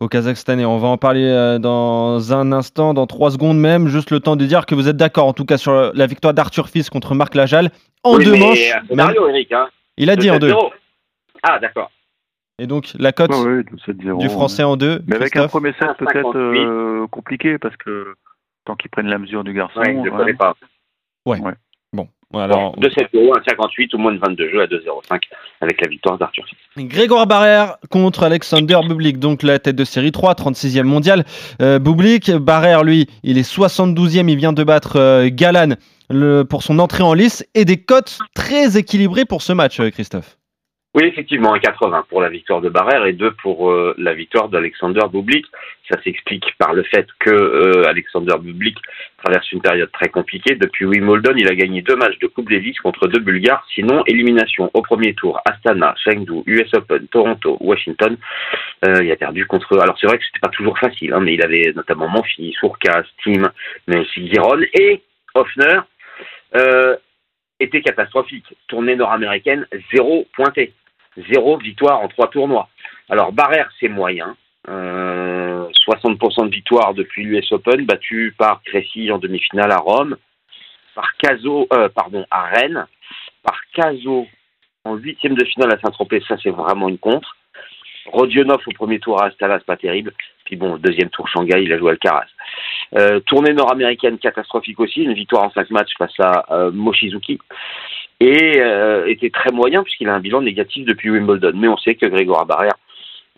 au, 0.00 0.08
Kazakhstan 0.08 0.58
et 0.58 0.64
on 0.64 0.78
va 0.78 0.88
en 0.88 0.96
parler 0.96 1.26
euh, 1.26 1.58
dans 1.58 2.32
un 2.32 2.52
instant, 2.52 2.94
dans 2.94 3.06
trois 3.06 3.30
secondes 3.30 3.58
même. 3.58 3.88
Juste 3.88 4.10
le 4.10 4.20
temps 4.20 4.36
de 4.36 4.46
dire 4.46 4.64
que 4.64 4.74
vous 4.74 4.88
êtes 4.88 4.96
d'accord, 4.96 5.26
en 5.26 5.34
tout 5.34 5.44
cas 5.44 5.58
sur 5.58 5.92
la 5.92 6.06
victoire 6.06 6.32
d'Arthur 6.32 6.70
Fils 6.70 6.88
contre 6.88 7.14
Marc 7.14 7.34
Lajal 7.34 7.70
en 8.02 8.16
deux 8.16 8.34
manches. 8.34 8.72
Mario, 8.90 9.28
Eric, 9.28 9.52
hein. 9.52 9.68
Il 9.98 10.08
a 10.08 10.16
dit 10.16 10.30
en 10.30 10.38
deux. 10.38 10.54
Ah, 11.42 11.58
d'accord. 11.58 11.90
Et 12.58 12.66
donc 12.66 12.92
la 12.98 13.12
cote 13.12 13.32
du 13.86 14.28
français 14.28 14.62
en 14.62 14.76
deux. 14.76 15.02
Mais 15.06 15.16
avec 15.16 15.36
un 15.36 15.48
premier 15.48 15.72
set 15.78 15.88
peut-être 15.98 16.36
euh, 16.36 17.06
compliqué 17.08 17.58
parce 17.58 17.76
que 17.76 18.14
tant 18.64 18.76
qu'ils 18.76 18.90
prennent 18.90 19.08
la 19.08 19.18
mesure 19.18 19.44
du 19.44 19.52
garçon. 19.52 19.80
Ouais, 19.80 19.94
je 19.94 20.10
ne 20.10 20.16
connais 20.16 20.34
pas. 20.34 20.54
Ouais. 21.26 21.40
ouais. 21.40 21.52
Alors, 22.34 22.76
2,7 22.78 23.08
euros, 23.14 23.34
1,58 23.36 23.94
ou 23.94 23.98
moins 23.98 24.12
de 24.12 24.18
22 24.18 24.50
jeux 24.50 24.60
à 24.60 24.66
2,05 24.66 25.20
avec 25.60 25.80
la 25.80 25.88
victoire 25.88 26.18
d'Arthur 26.18 26.44
Grégoire 26.76 27.26
Barrère 27.26 27.76
contre 27.90 28.24
Alexander 28.24 28.78
Bublik, 28.86 29.18
donc 29.18 29.42
la 29.42 29.58
tête 29.58 29.76
de 29.76 29.84
série 29.84 30.12
3, 30.12 30.34
36e 30.34 30.82
mondial. 30.82 31.24
Euh, 31.62 31.78
Bublik, 31.78 32.32
Barrère, 32.32 32.82
lui, 32.82 33.06
il 33.22 33.38
est 33.38 33.48
72e, 33.48 34.28
il 34.28 34.36
vient 34.36 34.52
de 34.52 34.64
battre 34.64 34.96
euh, 34.96 35.28
Galan 35.32 35.76
le, 36.10 36.42
pour 36.42 36.62
son 36.62 36.78
entrée 36.78 37.04
en 37.04 37.14
lice 37.14 37.46
et 37.54 37.64
des 37.64 37.78
cotes 37.78 38.18
très 38.34 38.76
équilibrées 38.76 39.24
pour 39.24 39.42
ce 39.42 39.52
match, 39.52 39.78
euh, 39.80 39.90
Christophe. 39.90 40.36
Oui, 40.96 41.04
effectivement, 41.04 41.52
un 41.52 41.58
80 41.58 42.06
pour 42.08 42.22
la 42.22 42.30
victoire 42.30 42.62
de 42.62 42.70
Barrère 42.70 43.04
et 43.04 43.12
2 43.12 43.32
pour 43.32 43.70
euh, 43.70 43.94
la 43.98 44.14
victoire 44.14 44.48
d'Alexander 44.48 45.02
Bublik. 45.12 45.44
Ça 45.90 46.00
s'explique 46.02 46.54
par 46.56 46.72
le 46.72 46.84
fait 46.84 47.06
que 47.18 47.28
euh, 47.28 47.86
Alexander 47.86 48.36
Bublik 48.40 48.78
traverse 49.22 49.52
une 49.52 49.60
période 49.60 49.92
très 49.92 50.08
compliquée. 50.08 50.54
Depuis 50.54 50.86
Wimbledon, 50.86 51.34
il 51.36 51.52
a 51.52 51.54
gagné 51.54 51.82
deux 51.82 51.96
matchs 51.96 52.18
de 52.20 52.26
Coupe 52.28 52.48
Davis 52.48 52.78
contre 52.78 53.08
deux 53.08 53.18
Bulgares. 53.18 53.62
Sinon, 53.74 54.04
élimination 54.06 54.70
au 54.72 54.80
premier 54.80 55.12
tour, 55.12 55.38
Astana, 55.44 55.94
Chengdu, 56.02 56.40
US 56.46 56.72
Open, 56.72 57.06
Toronto, 57.08 57.58
Washington. 57.60 58.16
Euh, 58.86 59.04
il 59.04 59.12
a 59.12 59.16
perdu 59.16 59.44
contre... 59.44 59.78
Alors 59.78 59.98
c'est 60.00 60.06
vrai 60.06 60.16
que 60.16 60.24
c'était 60.24 60.40
pas 60.40 60.48
toujours 60.48 60.78
facile, 60.78 61.12
hein, 61.12 61.20
mais 61.20 61.34
il 61.34 61.44
avait 61.44 61.74
notamment 61.76 62.08
Monfils, 62.08 62.56
Fourcas, 62.58 63.04
Tim, 63.22 63.52
mais 63.86 63.98
aussi 63.98 64.26
Giron 64.30 64.62
et 64.72 65.02
Hoffner. 65.34 65.80
était 67.60 67.82
catastrophique. 67.82 68.56
Tournée 68.66 68.96
nord-américaine, 68.96 69.66
zéro 69.92 70.26
pointé 70.34 70.72
zéro 71.30 71.58
victoire 71.58 72.00
en 72.00 72.08
trois 72.08 72.28
tournois. 72.28 72.68
Alors 73.08 73.32
Barrère, 73.32 73.70
c'est 73.80 73.88
moyen. 73.88 74.36
60% 74.66 74.68
euh, 74.68 76.44
de 76.46 76.50
victoire 76.50 76.92
depuis 76.94 77.22
l'US 77.24 77.52
Open, 77.52 77.86
battu 77.86 78.34
par 78.36 78.62
Crécy 78.64 79.12
en 79.12 79.18
demi-finale 79.18 79.70
à 79.70 79.76
Rome, 79.76 80.16
par 80.94 81.16
Caso, 81.18 81.68
euh, 81.72 81.88
pardon, 81.88 82.26
à 82.30 82.46
Rennes, 82.46 82.86
par 83.44 83.60
Caso 83.74 84.26
en 84.84 84.94
huitième 84.94 85.34
de 85.34 85.44
finale 85.44 85.72
à 85.72 85.78
Saint-Tropez, 85.78 86.22
ça 86.26 86.36
c'est 86.42 86.50
vraiment 86.50 86.88
une 86.88 86.98
contre. 86.98 87.36
Rodionov 88.06 88.60
au 88.66 88.72
premier 88.72 88.98
tour 89.00 89.20
à 89.20 89.26
Astana, 89.26 89.58
pas 89.60 89.76
terrible. 89.76 90.12
Puis 90.44 90.56
bon, 90.56 90.76
deuxième 90.76 91.10
tour 91.10 91.28
Shanghai, 91.28 91.62
il 91.62 91.72
a 91.72 91.78
joué 91.78 91.90
Alcaraz. 91.92 92.26
Euh, 92.94 93.18
tournée 93.20 93.52
nord-américaine 93.52 94.18
catastrophique 94.18 94.78
aussi, 94.78 95.02
une 95.02 95.12
victoire 95.12 95.42
en 95.42 95.50
cinq 95.50 95.70
matchs 95.70 95.92
face 95.98 96.18
à 96.20 96.44
euh, 96.52 96.70
Mochizuki 96.70 97.40
et 98.20 98.60
euh, 98.60 99.06
était 99.06 99.30
très 99.30 99.52
moyen 99.52 99.82
puisqu'il 99.82 100.08
a 100.08 100.14
un 100.14 100.20
bilan 100.20 100.42
négatif 100.42 100.86
depuis 100.86 101.10
Wimbledon. 101.10 101.52
Mais 101.54 101.68
on 101.68 101.76
sait 101.76 101.94
que 101.94 102.06
Grégoire 102.06 102.46
Barrière 102.46 102.76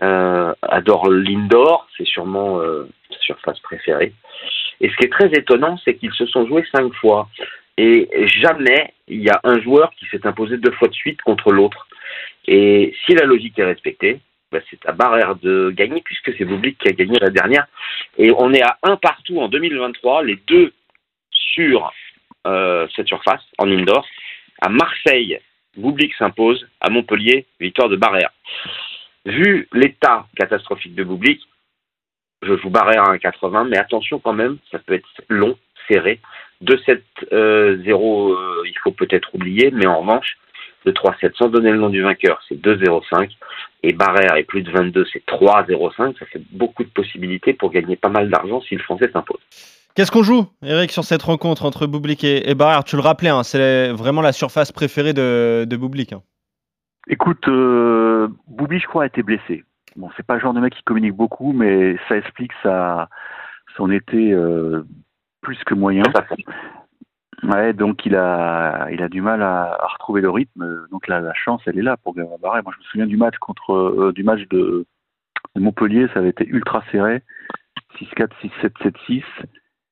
euh, 0.02 0.54
adore 0.62 1.10
l'indoor, 1.10 1.88
c'est 1.96 2.06
sûrement 2.06 2.60
euh, 2.60 2.88
sa 3.10 3.18
surface 3.20 3.58
préférée. 3.60 4.12
Et 4.80 4.88
ce 4.88 4.96
qui 4.96 5.06
est 5.06 5.12
très 5.12 5.30
étonnant, 5.32 5.76
c'est 5.84 5.96
qu'ils 5.96 6.12
se 6.12 6.26
sont 6.26 6.46
joués 6.46 6.64
cinq 6.72 6.92
fois. 6.94 7.28
Et 7.76 8.08
jamais 8.40 8.92
il 9.08 9.22
y 9.22 9.30
a 9.30 9.40
un 9.44 9.60
joueur 9.60 9.90
qui 9.98 10.06
s'est 10.06 10.26
imposé 10.26 10.56
deux 10.56 10.72
fois 10.72 10.88
de 10.88 10.94
suite 10.94 11.22
contre 11.22 11.52
l'autre. 11.52 11.86
Et 12.46 12.94
si 13.04 13.14
la 13.14 13.24
logique 13.24 13.58
est 13.58 13.64
respectée, 13.64 14.20
bah, 14.50 14.60
c'est 14.70 14.84
à 14.86 14.92
Barrière 14.92 15.36
de 15.36 15.70
gagner 15.70 16.00
puisque 16.02 16.34
c'est 16.36 16.44
Bublik 16.44 16.78
qui 16.78 16.88
a 16.88 16.92
gagné 16.92 17.18
la 17.20 17.30
dernière. 17.30 17.66
Et 18.16 18.30
on 18.36 18.52
est 18.52 18.62
à 18.62 18.78
un 18.82 18.96
partout 18.96 19.40
en 19.40 19.48
2023, 19.48 20.22
les 20.22 20.38
deux 20.46 20.72
sur 21.30 21.92
euh, 22.46 22.86
cette 22.96 23.08
surface 23.08 23.42
en 23.58 23.70
indoor. 23.70 24.06
À 24.60 24.68
Marseille, 24.68 25.40
Bublik 25.76 26.14
s'impose. 26.14 26.66
À 26.80 26.90
Montpellier, 26.90 27.46
victoire 27.60 27.88
de 27.88 27.96
Barrère. 27.96 28.30
Vu 29.24 29.68
l'état 29.72 30.26
catastrophique 30.36 30.94
de 30.94 31.04
Bublik, 31.04 31.40
je 32.42 32.56
joue 32.56 32.70
Barrère 32.70 33.04
à 33.04 33.16
1,80, 33.16 33.68
mais 33.68 33.78
attention 33.78 34.18
quand 34.18 34.32
même, 34.32 34.58
ça 34.70 34.78
peut 34.78 34.94
être 34.94 35.08
long, 35.28 35.56
serré. 35.88 36.20
2-7-0, 36.64 37.32
euh, 37.32 38.62
il 38.66 38.78
faut 38.82 38.90
peut-être 38.90 39.34
oublier, 39.34 39.70
mais 39.70 39.86
en 39.86 40.00
revanche, 40.00 40.38
le 40.84 40.92
3-7, 40.92 41.36
sans 41.36 41.48
donner 41.48 41.70
le 41.70 41.78
nom 41.78 41.88
du 41.88 42.02
vainqueur, 42.02 42.40
c'est 42.48 42.60
2-0-5. 42.60 43.30
Et 43.82 43.92
Barrère 43.92 44.36
est 44.36 44.44
plus 44.44 44.62
de 44.62 44.70
22, 44.70 45.06
c'est 45.12 45.24
3-0-5. 45.26 46.18
Ça 46.18 46.26
fait 46.26 46.42
beaucoup 46.52 46.84
de 46.84 46.88
possibilités 46.88 47.52
pour 47.52 47.70
gagner 47.70 47.96
pas 47.96 48.08
mal 48.08 48.28
d'argent 48.28 48.60
si 48.62 48.74
le 48.74 48.82
Français 48.82 49.10
s'impose. 49.12 49.40
Qu'est-ce 49.94 50.12
qu'on 50.12 50.22
joue, 50.22 50.46
Eric, 50.62 50.92
sur 50.92 51.04
cette 51.04 51.22
rencontre 51.22 51.64
entre 51.64 51.86
Bublik 51.86 52.22
et, 52.22 52.54
Barrère? 52.54 52.84
Tu 52.84 52.96
le 52.96 53.02
rappelais, 53.02 53.30
hein, 53.30 53.42
c'est 53.42 53.90
vraiment 53.92 54.20
la 54.22 54.32
surface 54.32 54.70
préférée 54.70 55.12
de, 55.12 55.66
de. 55.68 56.14
Hein. 56.14 56.22
Écoute, 57.08 57.48
euh, 57.48 58.28
Bublik, 58.46 58.82
je 58.82 58.86
crois, 58.86 59.04
a 59.04 59.06
été 59.06 59.22
blessé. 59.22 59.64
Bon, 59.96 60.08
c'est 60.16 60.24
pas 60.24 60.34
le 60.34 60.40
genre 60.40 60.54
de 60.54 60.60
mec 60.60 60.74
qui 60.74 60.82
communique 60.84 61.14
beaucoup, 61.14 61.52
mais 61.52 61.96
ça 62.08 62.16
explique 62.16 62.52
sa, 62.62 63.08
son 63.76 63.90
été 63.90 64.32
euh, 64.32 64.84
plus 65.40 65.58
que 65.64 65.74
moyen. 65.74 66.02
Donc 67.74 68.04
il 68.04 68.16
a, 68.16 68.88
il 68.90 69.02
a 69.02 69.08
du 69.08 69.20
mal 69.20 69.42
à, 69.42 69.78
retrouver 69.92 70.20
le 70.20 70.30
rythme. 70.30 70.86
Donc 70.90 71.08
la, 71.08 71.32
chance, 71.34 71.62
elle 71.66 71.78
est 71.78 71.82
là 71.82 71.96
pour 71.96 72.14
Barrère. 72.14 72.62
Moi, 72.62 72.72
je 72.74 72.78
me 72.78 72.84
souviens 72.84 73.06
du 73.06 73.16
match 73.16 73.36
contre, 73.38 73.72
euh, 73.72 74.12
du 74.12 74.22
match 74.22 74.42
de, 74.50 74.86
Montpellier, 75.56 76.08
ça 76.12 76.20
avait 76.20 76.28
été 76.28 76.46
ultra 76.46 76.82
serré, 76.92 77.22
6-4, 78.00 78.28
6-7, 78.62 78.92
7-6. 79.08 79.22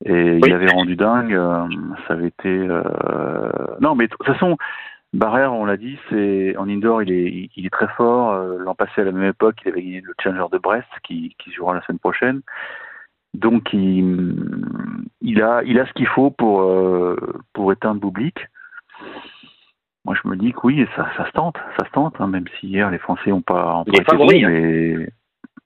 Et 0.05 0.39
il 0.45 0.53
avait 0.53 0.71
rendu 0.71 0.95
dingue. 0.95 1.33
Euh, 1.33 1.67
ça 2.07 2.15
avait 2.15 2.29
été. 2.29 2.49
Euh... 2.49 2.83
Non, 3.81 3.95
mais 3.95 4.07
de 4.07 4.11
toute 4.11 4.27
façon, 4.27 4.57
Barrère, 5.13 5.55
on 5.55 5.65
l'a 5.65 5.77
dit, 5.77 5.99
c'est 6.11 6.55
en 6.59 6.69
indoor, 6.69 7.03
il 7.03 7.13
est, 7.13 7.51
il 7.57 7.67
est 7.67 7.71
très 7.71 7.89
fort. 7.97 8.33
Euh, 8.33 8.59
l'an 8.59 8.75
passé, 8.75 9.01
à 9.01 9.05
la 9.05 9.13
même 9.13 9.31
époque, 9.31 9.57
il 9.65 9.69
avait 9.71 9.83
gagné 9.83 10.01
le 10.03 10.13
Challenger 10.23 10.49
de 10.53 10.59
Brest, 10.59 10.89
qui, 11.03 11.35
qui 11.39 11.51
jouera 11.53 11.75
la 11.75 11.83
semaine 11.83 11.99
prochaine. 11.99 12.43
Donc, 13.33 13.73
il, 13.73 14.37
il 15.23 15.43
a, 15.43 15.63
il 15.65 15.79
a 15.81 15.87
ce 15.87 15.93
qu'il 15.93 16.07
faut 16.09 16.31
pour, 16.31 16.63
euh, 16.63 17.17
pour 17.53 17.73
éteindre 17.73 18.01
Boublic. 18.01 18.49
Moi, 20.05 20.15
je 20.23 20.29
me 20.29 20.37
dis 20.37 20.53
que 20.53 20.61
oui, 20.65 20.87
ça, 20.95 21.09
ça 21.17 21.27
se 21.27 21.33
tente, 21.33 21.57
ça 21.79 21.85
se 21.87 21.91
tente, 21.91 22.15
hein, 22.21 22.29
même 22.29 22.45
si 22.61 22.69
hier 22.69 22.91
les 22.91 22.99
Français 22.99 23.31
n'ont 23.31 23.43
pas, 23.43 23.79
ont 23.79 23.85
pas 23.85 23.93
été 23.93 24.17
bons, 24.17 24.29
hein. 24.31 25.07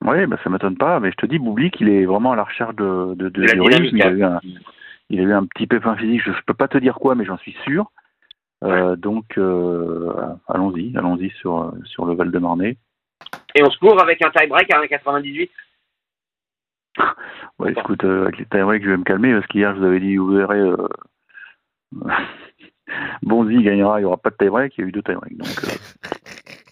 Oui, 0.03 0.27
bah, 0.27 0.39
ça 0.43 0.51
m'étonne 0.51 0.77
pas, 0.77 0.99
mais 0.99 1.11
je 1.11 1.17
te 1.17 1.27
dis, 1.27 1.39
Boublik, 1.39 1.81
il 1.81 1.89
est 1.89 2.07
vraiment 2.07 2.33
à 2.33 2.37
la 2.37 2.45
recherche 2.45 2.75
de, 2.75 3.15
de, 3.15 3.29
de 3.29 3.45
du 3.45 3.61
rythme. 3.61 3.97
Il 3.97 4.03
a, 4.03 4.11
eu 4.11 4.23
un, 4.23 4.41
il 5.11 5.21
a 5.21 5.23
eu 5.23 5.33
un 5.33 5.45
petit 5.45 5.67
pépin 5.67 5.95
physique, 5.97 6.23
je 6.25 6.31
ne 6.31 6.37
peux 6.47 6.55
pas 6.55 6.69
te 6.69 6.79
dire 6.79 6.95
quoi, 6.95 7.15
mais 7.15 7.25
j'en 7.25 7.37
suis 7.39 7.57
sûr. 7.65 7.91
Euh, 8.65 8.97
donc, 8.97 9.37
euh, 9.37 10.13
allons-y, 10.49 10.97
allons-y 10.97 11.31
sur, 11.31 11.73
sur 11.85 12.07
le 12.07 12.15
Val-de-Marnay. 12.15 12.77
Et 13.55 13.63
on 13.63 13.71
se 13.71 13.79
court 13.79 14.01
avec 14.01 14.25
un 14.25 14.31
tie-break 14.31 14.73
à 14.73 14.81
1,98 14.81 15.51
Ouais, 17.59 17.73
écoute, 17.73 18.05
euh, 18.05 18.23
avec 18.23 18.39
les 18.39 18.47
tie-breaks, 18.47 18.85
je 18.85 18.91
vais 18.91 18.97
me 18.97 19.05
calmer, 19.05 19.35
parce 19.35 19.47
qu'hier, 19.49 19.75
je 19.75 19.81
vous 19.81 19.87
avais 19.87 20.01
dit, 20.01 20.17
vous 20.17 20.33
verrez, 20.33 20.63
Bonzi 23.23 23.63
gagnera, 23.63 23.99
il 23.99 24.03
n'y 24.03 24.07
aura 24.07 24.17
pas 24.17 24.31
de 24.31 24.37
tie-break, 24.37 24.77
il 24.77 24.81
y 24.81 24.85
a 24.85 24.89
eu 24.89 24.93
deux 24.93 25.03
tie-breaks. 25.03 25.37
Donc, 25.37 25.49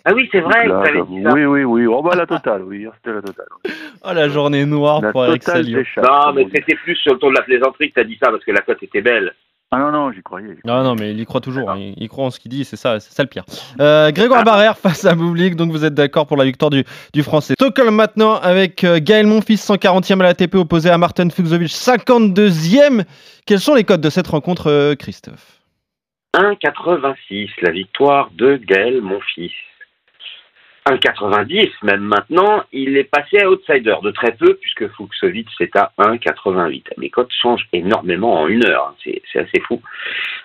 Ah 0.05 0.13
oui, 0.15 0.29
c'est 0.33 0.41
vrai. 0.41 0.69
oui, 0.69 1.45
oui, 1.45 1.65
oui. 1.65 1.87
Oh 1.87 2.03
bah 2.03 2.15
la 2.17 2.27
totale, 2.27 2.63
oui, 2.63 2.87
c'était 2.97 3.15
la 3.15 3.23
totale. 3.23 3.47
Oh 4.05 4.13
la 4.13 4.29
journée 4.29 4.65
noire 4.65 5.03
pour 5.11 5.27
Eric 5.27 5.43
Salio. 5.43 5.83
Non, 5.97 6.33
mais 6.33 6.47
c'était 6.55 6.77
plus 6.77 6.95
sur 6.97 7.15
le 7.15 7.19
ton 7.19 7.31
de 7.31 7.35
la 7.35 7.43
plaisanterie 7.43 7.89
que 7.89 7.95
tu 7.95 8.01
as 8.01 8.05
dit 8.05 8.17
ça 8.23 8.31
parce 8.31 8.45
que 8.45 8.53
la 8.53 8.61
cote 8.61 8.83
était 8.83 9.03
belle. 9.03 9.35
Ah 9.71 9.79
non, 9.81 9.91
non, 9.91 10.13
j'y 10.13 10.23
croyais. 10.23 10.57
Non, 10.65 10.83
non, 10.83 10.95
mais 10.95 11.11
il 11.11 11.21
y 11.21 11.27
croit 11.27 11.43
toujours. 11.43 11.71
Hein. 11.71 11.93
Il, 11.97 12.09
croit 12.09 12.25
en 12.25 12.31
ce 12.31 12.41
qu'il 12.41 12.51
dit, 12.51 12.65
c'est 12.65 12.77
ça, 12.77 13.01
c'est 13.01 13.13
ça 13.13 13.23
le 13.23 13.29
pire. 13.29 13.45
Euh, 13.81 14.11
Grégoire 14.13 14.41
ah. 14.41 14.45
Barrère 14.45 14.79
face 14.83 15.05
à 15.05 15.15
Boublik, 15.15 15.57
donc 15.57 15.73
vous 15.73 15.85
êtes 15.85 15.93
d'accord 15.93 16.27
pour 16.27 16.39
la 16.39 16.45
victoire 16.45 16.71
du, 16.71 16.85
du 17.13 17.23
français. 17.23 17.53
Stockholm 17.53 17.95
maintenant 17.95 18.37
avec 18.37 18.83
euh, 18.85 18.99
Gaël 18.99 19.27
Monfils, 19.27 19.57
140e 19.57 20.21
à 20.21 20.23
la 20.23 20.35
TP, 20.35 20.55
opposé 20.55 20.89
à 20.89 20.97
Martin 20.97 21.29
Fuxovic, 21.29 21.69
52e. 21.69 23.05
Quels 23.45 23.61
sont 23.61 23.75
les 23.75 23.85
codes 23.85 24.01
de 24.01 24.09
cette 24.09 24.29
rencontre, 24.29 24.71
euh, 24.71 24.95
Christophe? 24.95 25.61
1,86, 26.35 27.51
la 27.61 27.71
victoire 27.71 28.31
de 28.35 28.57
Gaël 28.57 29.03
Monfils. 29.03 29.53
1,90 30.89 31.71
même 31.83 32.01
maintenant, 32.01 32.65
il 32.73 32.97
est 32.97 33.05
passé 33.05 33.39
à 33.39 33.51
outsider 33.51 33.97
de 34.03 34.11
très 34.11 34.33
peu 34.33 34.55
puisque 34.55 34.89
Fuxovic 34.89 35.49
c'est 35.59 35.75
à 35.77 35.93
1,88. 35.99 36.85
Les 36.97 37.11
cotes 37.11 37.33
changent 37.33 37.69
énormément 37.73 38.41
en 38.41 38.49
une 38.49 38.65
heure, 38.67 38.95
hein. 38.95 39.21
c'est 39.33 39.39
assez 39.39 39.61
fou. 39.61 39.81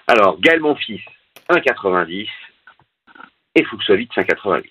Alors 0.08 0.40
Gaël 0.40 0.60
Monfils 0.60 1.04
1,90 1.50 2.28
et 3.56 3.64
Fuxovic 3.64 4.16
1,88. 4.16 4.64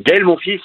Gaël 0.00 0.24
Monfils 0.24 0.60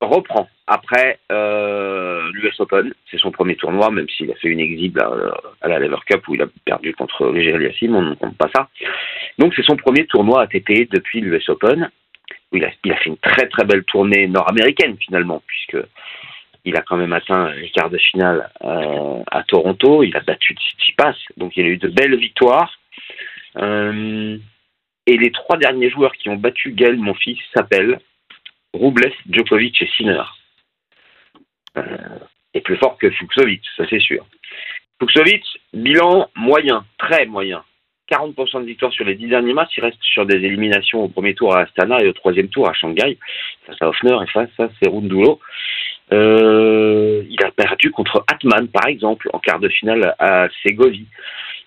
reprend 0.00 0.48
après 0.66 1.18
euh, 1.30 2.30
l'US 2.32 2.58
Open, 2.60 2.94
c'est 3.10 3.18
son 3.18 3.30
premier 3.30 3.56
tournoi, 3.56 3.90
même 3.90 4.08
s'il 4.08 4.30
a 4.30 4.34
fait 4.36 4.48
une 4.48 4.60
exhibe 4.60 4.98
à, 4.98 5.68
la 5.68 5.78
Lever 5.78 5.96
Cup 6.06 6.26
où 6.28 6.34
il 6.34 6.42
a 6.42 6.46
perdu 6.64 6.94
contre 6.94 7.26
Roger 7.26 7.62
Yassim, 7.62 7.94
on 7.94 8.02
ne 8.02 8.14
compte 8.14 8.36
pas 8.36 8.48
ça. 8.54 8.68
Donc 9.38 9.52
c'est 9.54 9.64
son 9.64 9.76
premier 9.76 10.06
tournoi 10.06 10.42
ATP 10.42 10.88
depuis 10.90 11.20
l'US 11.20 11.48
Open 11.48 11.90
il 12.52 12.64
a, 12.64 12.70
fait 12.70 13.06
une 13.06 13.16
très 13.18 13.46
très 13.48 13.64
belle 13.64 13.84
tournée 13.84 14.26
nord-américaine 14.26 14.96
finalement, 14.98 15.42
puisque 15.46 15.78
il 16.64 16.76
a 16.76 16.82
quand 16.82 16.96
même 16.96 17.12
atteint 17.12 17.52
les 17.52 17.70
quarts 17.70 17.90
de 17.90 17.98
finale 17.98 18.50
euh, 18.62 19.22
à 19.30 19.42
Toronto, 19.44 20.02
il 20.02 20.16
a 20.16 20.20
battu 20.20 20.54
Tsitsipas, 20.54 21.14
donc 21.36 21.56
il 21.56 21.64
a 21.64 21.68
eu 21.68 21.78
de 21.78 21.88
belles 21.88 22.16
victoires. 22.16 22.78
Euh, 23.56 24.36
et 25.06 25.16
les 25.16 25.32
trois 25.32 25.56
derniers 25.56 25.90
joueurs 25.90 26.12
qui 26.12 26.28
ont 26.28 26.36
battu 26.36 26.72
Gaël, 26.72 26.96
mon 26.96 27.14
fils, 27.14 27.38
s'appellent 27.54 27.98
Rubles, 28.74 29.12
Djokovic 29.28 29.80
et 29.82 29.90
Sinner. 29.96 30.22
Euh, 31.76 32.18
et 32.52 32.60
plus 32.60 32.76
fort 32.76 32.98
que 32.98 33.10
Fuxovic, 33.10 33.62
ça 33.76 33.84
c'est 33.88 34.00
sûr. 34.00 34.26
Fuxovic, 35.00 35.44
bilan 35.72 36.28
moyen, 36.34 36.84
très 36.98 37.26
moyen. 37.26 37.62
40% 38.10 38.60
de 38.60 38.66
victoire 38.66 38.92
sur 38.92 39.04
les 39.04 39.14
10 39.14 39.28
derniers 39.28 39.52
matchs. 39.52 39.76
Il 39.76 39.84
reste 39.84 40.02
sur 40.02 40.26
des 40.26 40.36
éliminations 40.36 41.04
au 41.04 41.08
premier 41.08 41.34
tour 41.34 41.54
à 41.54 41.60
Astana 41.60 42.02
et 42.02 42.08
au 42.08 42.12
troisième 42.12 42.48
tour 42.48 42.68
à 42.68 42.72
Shanghai, 42.72 43.18
face 43.66 43.76
à 43.80 43.88
Hoffner 43.88 44.16
et 44.22 44.26
face 44.30 44.50
à 44.58 44.68
Serundulo. 44.82 45.40
Euh, 46.12 47.22
il 47.28 47.42
a 47.44 47.50
perdu 47.50 47.90
contre 47.90 48.24
Atman, 48.26 48.68
par 48.68 48.86
exemple, 48.88 49.28
en 49.32 49.38
quart 49.38 49.60
de 49.60 49.68
finale 49.68 50.14
à 50.18 50.48
Segovie. 50.62 51.06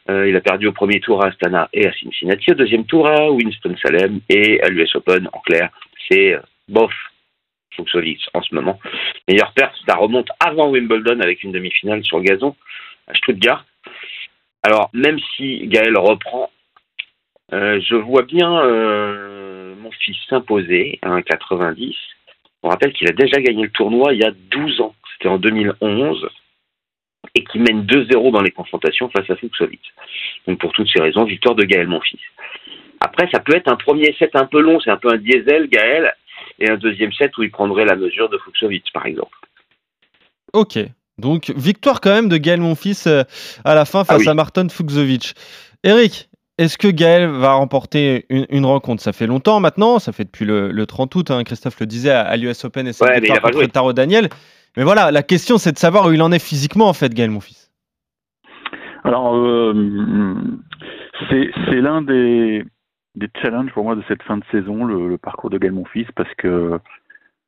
Euh, 0.10 0.28
il 0.28 0.36
a 0.36 0.42
perdu 0.42 0.68
au 0.68 0.74
premier 0.74 1.00
tour 1.00 1.24
à 1.24 1.28
Astana 1.28 1.70
et 1.72 1.88
à 1.88 1.94
Cincinnati, 1.94 2.52
au 2.52 2.56
deuxième 2.56 2.86
tour 2.86 3.08
à 3.08 3.32
Winston-Salem 3.32 4.20
et 4.28 4.62
à 4.62 4.68
l'US 4.68 4.94
Open. 4.96 5.30
En 5.32 5.40
clair, 5.40 5.70
c'est 6.10 6.34
euh, 6.34 6.40
bof, 6.68 6.92
Fuxovic 7.76 8.22
en 8.34 8.42
ce 8.42 8.54
moment. 8.54 8.80
Meilleur 9.30 9.54
perf, 9.54 9.74
ça 9.88 9.96
remonte 9.96 10.28
avant 10.40 10.70
Wimbledon 10.70 11.22
avec 11.22 11.44
une 11.44 11.54
demi-finale 11.54 12.04
sur 12.04 12.18
le 12.18 12.26
gazon 12.26 12.54
à 13.08 13.14
Stuttgart. 13.16 13.66
Alors, 14.64 14.90
même 14.94 15.20
si 15.36 15.68
Gaël 15.68 15.98
reprend, 15.98 16.50
euh, 17.54 17.80
je 17.82 17.96
vois 17.96 18.24
bien 18.24 18.50
mon 19.76 19.92
fils 19.92 20.18
s'imposer 20.30 21.00
à 21.02 21.10
1,90. 21.10 21.96
On 22.64 22.70
rappelle 22.70 22.94
qu'il 22.94 23.10
a 23.10 23.12
déjà 23.12 23.42
gagné 23.42 23.64
le 23.64 23.72
tournoi 23.72 24.14
il 24.14 24.22
y 24.22 24.26
a 24.26 24.32
12 24.32 24.82
ans. 24.82 24.96
C'était 25.14 25.30
en 25.30 25.38
2011 25.38 26.30
et 27.36 27.44
qui 27.44 27.60
mène 27.60 27.86
2-0 27.86 28.32
dans 28.32 28.42
les 28.42 28.52
confrontations 28.52 29.10
face 29.10 29.30
à 29.30 29.36
Fuxovic. 29.36 29.82
Donc 30.48 30.60
pour 30.60 30.72
toutes 30.72 30.90
ces 30.90 31.02
raisons, 31.02 31.24
victoire 31.24 31.56
de 31.56 31.64
Gaël, 31.64 31.88
mon 31.88 32.02
fils. 32.02 32.20
Après, 33.00 33.30
ça 33.32 33.40
peut 33.40 33.56
être 33.56 33.68
un 33.68 33.76
premier 33.76 34.16
set 34.18 34.36
un 34.36 34.46
peu 34.46 34.62
long, 34.62 34.80
c'est 34.80 34.92
un 34.92 34.98
peu 34.98 35.12
un 35.12 35.18
diesel, 35.18 35.68
Gaël, 35.68 36.14
et 36.60 36.70
un 36.70 36.78
deuxième 36.78 37.12
set 37.14 37.38
où 37.38 37.44
il 37.44 37.52
prendrait 37.52 37.86
la 37.86 37.96
mesure 37.96 38.30
de 38.30 38.38
Fuxovic, 38.38 38.86
par 38.94 39.06
exemple. 39.06 39.38
Ok, 40.54 40.78
donc 41.18 41.52
victoire 41.56 42.02
quand 42.02 42.12
même 42.12 42.30
de 42.30 42.38
Gaël, 42.38 42.62
mon 42.62 42.76
fils, 42.76 43.08
euh, 43.08 43.24
à 43.64 43.76
la 43.76 43.86
fin 43.86 44.02
ah 44.02 44.06
face 44.06 44.28
à 44.28 44.34
Martin 44.34 44.68
Fuxovic. 44.70 45.36
Eric, 45.84 46.30
est-ce 46.58 46.78
que 46.78 46.88
Gaël 46.88 47.28
va 47.28 47.54
remporter 47.54 48.26
une, 48.30 48.66
rencontre? 48.66 49.02
Ça 49.02 49.14
fait 49.14 49.28
longtemps 49.28 49.60
maintenant, 49.60 50.00
ça 50.00 50.12
fait 50.12 50.24
depuis 50.24 50.46
le, 50.46 50.86
30 50.86 51.16
août, 51.16 51.32
hein, 51.32 51.44
Christophe 51.44 51.80
le 51.80 51.86
disait, 51.86 52.12
à, 52.12 52.36
l'US 52.38 52.64
Open 52.64 52.88
et 52.88 52.94
sa 52.94 53.20
victoire 53.20 53.42
contre 53.42 53.66
Taro 53.68 53.94
Daniel. 53.94 54.30
Mais 54.78 54.84
voilà, 54.84 55.12
la 55.12 55.24
question 55.24 55.58
c'est 55.58 55.72
de 55.72 55.78
savoir 55.78 56.08
où 56.08 56.12
il 56.12 56.22
en 56.22 56.32
est 56.32 56.44
physiquement 56.44 56.88
en 56.88 56.94
fait, 56.94 57.14
Gaël, 57.14 57.32
mon 57.32 57.42
fils. 57.42 57.72
Alors, 59.04 59.36
euh, 59.36 59.74
c'est 61.30 61.82
l'un 61.82 62.02
des, 62.02 62.64
des 63.16 63.28
challenges 63.42 63.72
pour 63.74 63.84
moi 63.84 63.96
de 63.96 64.04
cette 64.08 64.24
fin 64.24 64.38
de 64.38 64.44
saison, 64.52 64.86
le, 64.86 65.18
parcours 65.18 65.50
de 65.50 65.58
Gaël, 65.58 65.74
mon 65.74 65.86
fils, 65.86 66.08
parce 66.16 66.34
que 66.38 66.80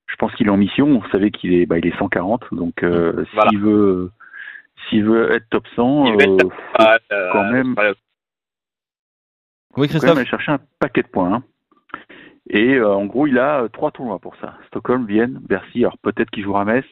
je 0.07 0.15
pense 0.17 0.33
qu'il 0.35 0.47
est 0.47 0.51
en 0.51 0.57
mission. 0.57 1.00
Vous 1.00 1.09
savez 1.09 1.31
qu'il 1.31 1.53
est, 1.53 1.65
bah, 1.65 1.77
il 1.77 1.88
est 1.88 1.97
140, 1.97 2.53
donc 2.53 2.83
euh, 2.83 3.25
s'il 3.50 3.59
veut, 3.59 4.12
s'il 4.88 5.03
veut 5.03 5.31
être 5.31 5.50
top 5.50 5.67
100, 5.75 6.17
euh, 6.17 7.31
quand 7.31 7.51
même. 7.51 7.75
Oui, 9.77 9.88
Christophe. 9.88 10.12
Quand 10.12 10.17
aller 10.17 10.25
chercher 10.25 10.53
un 10.53 10.59
paquet 10.79 11.01
de 11.01 11.07
points. 11.07 11.33
Hein. 11.33 11.43
Et 12.50 12.79
en 12.79 13.05
gros, 13.05 13.27
il 13.27 13.39
a 13.39 13.67
trois 13.74 13.91
tournois 13.91 14.19
pour 14.19 14.35
ça. 14.38 14.57
Stockholm, 14.67 15.05
Vienne, 15.05 15.39
Bercy. 15.41 15.79
Alors 15.79 15.97
peut-être 15.97 16.29
qu'il 16.29 16.43
jouera 16.43 16.62
à 16.62 16.65
Metz 16.65 16.85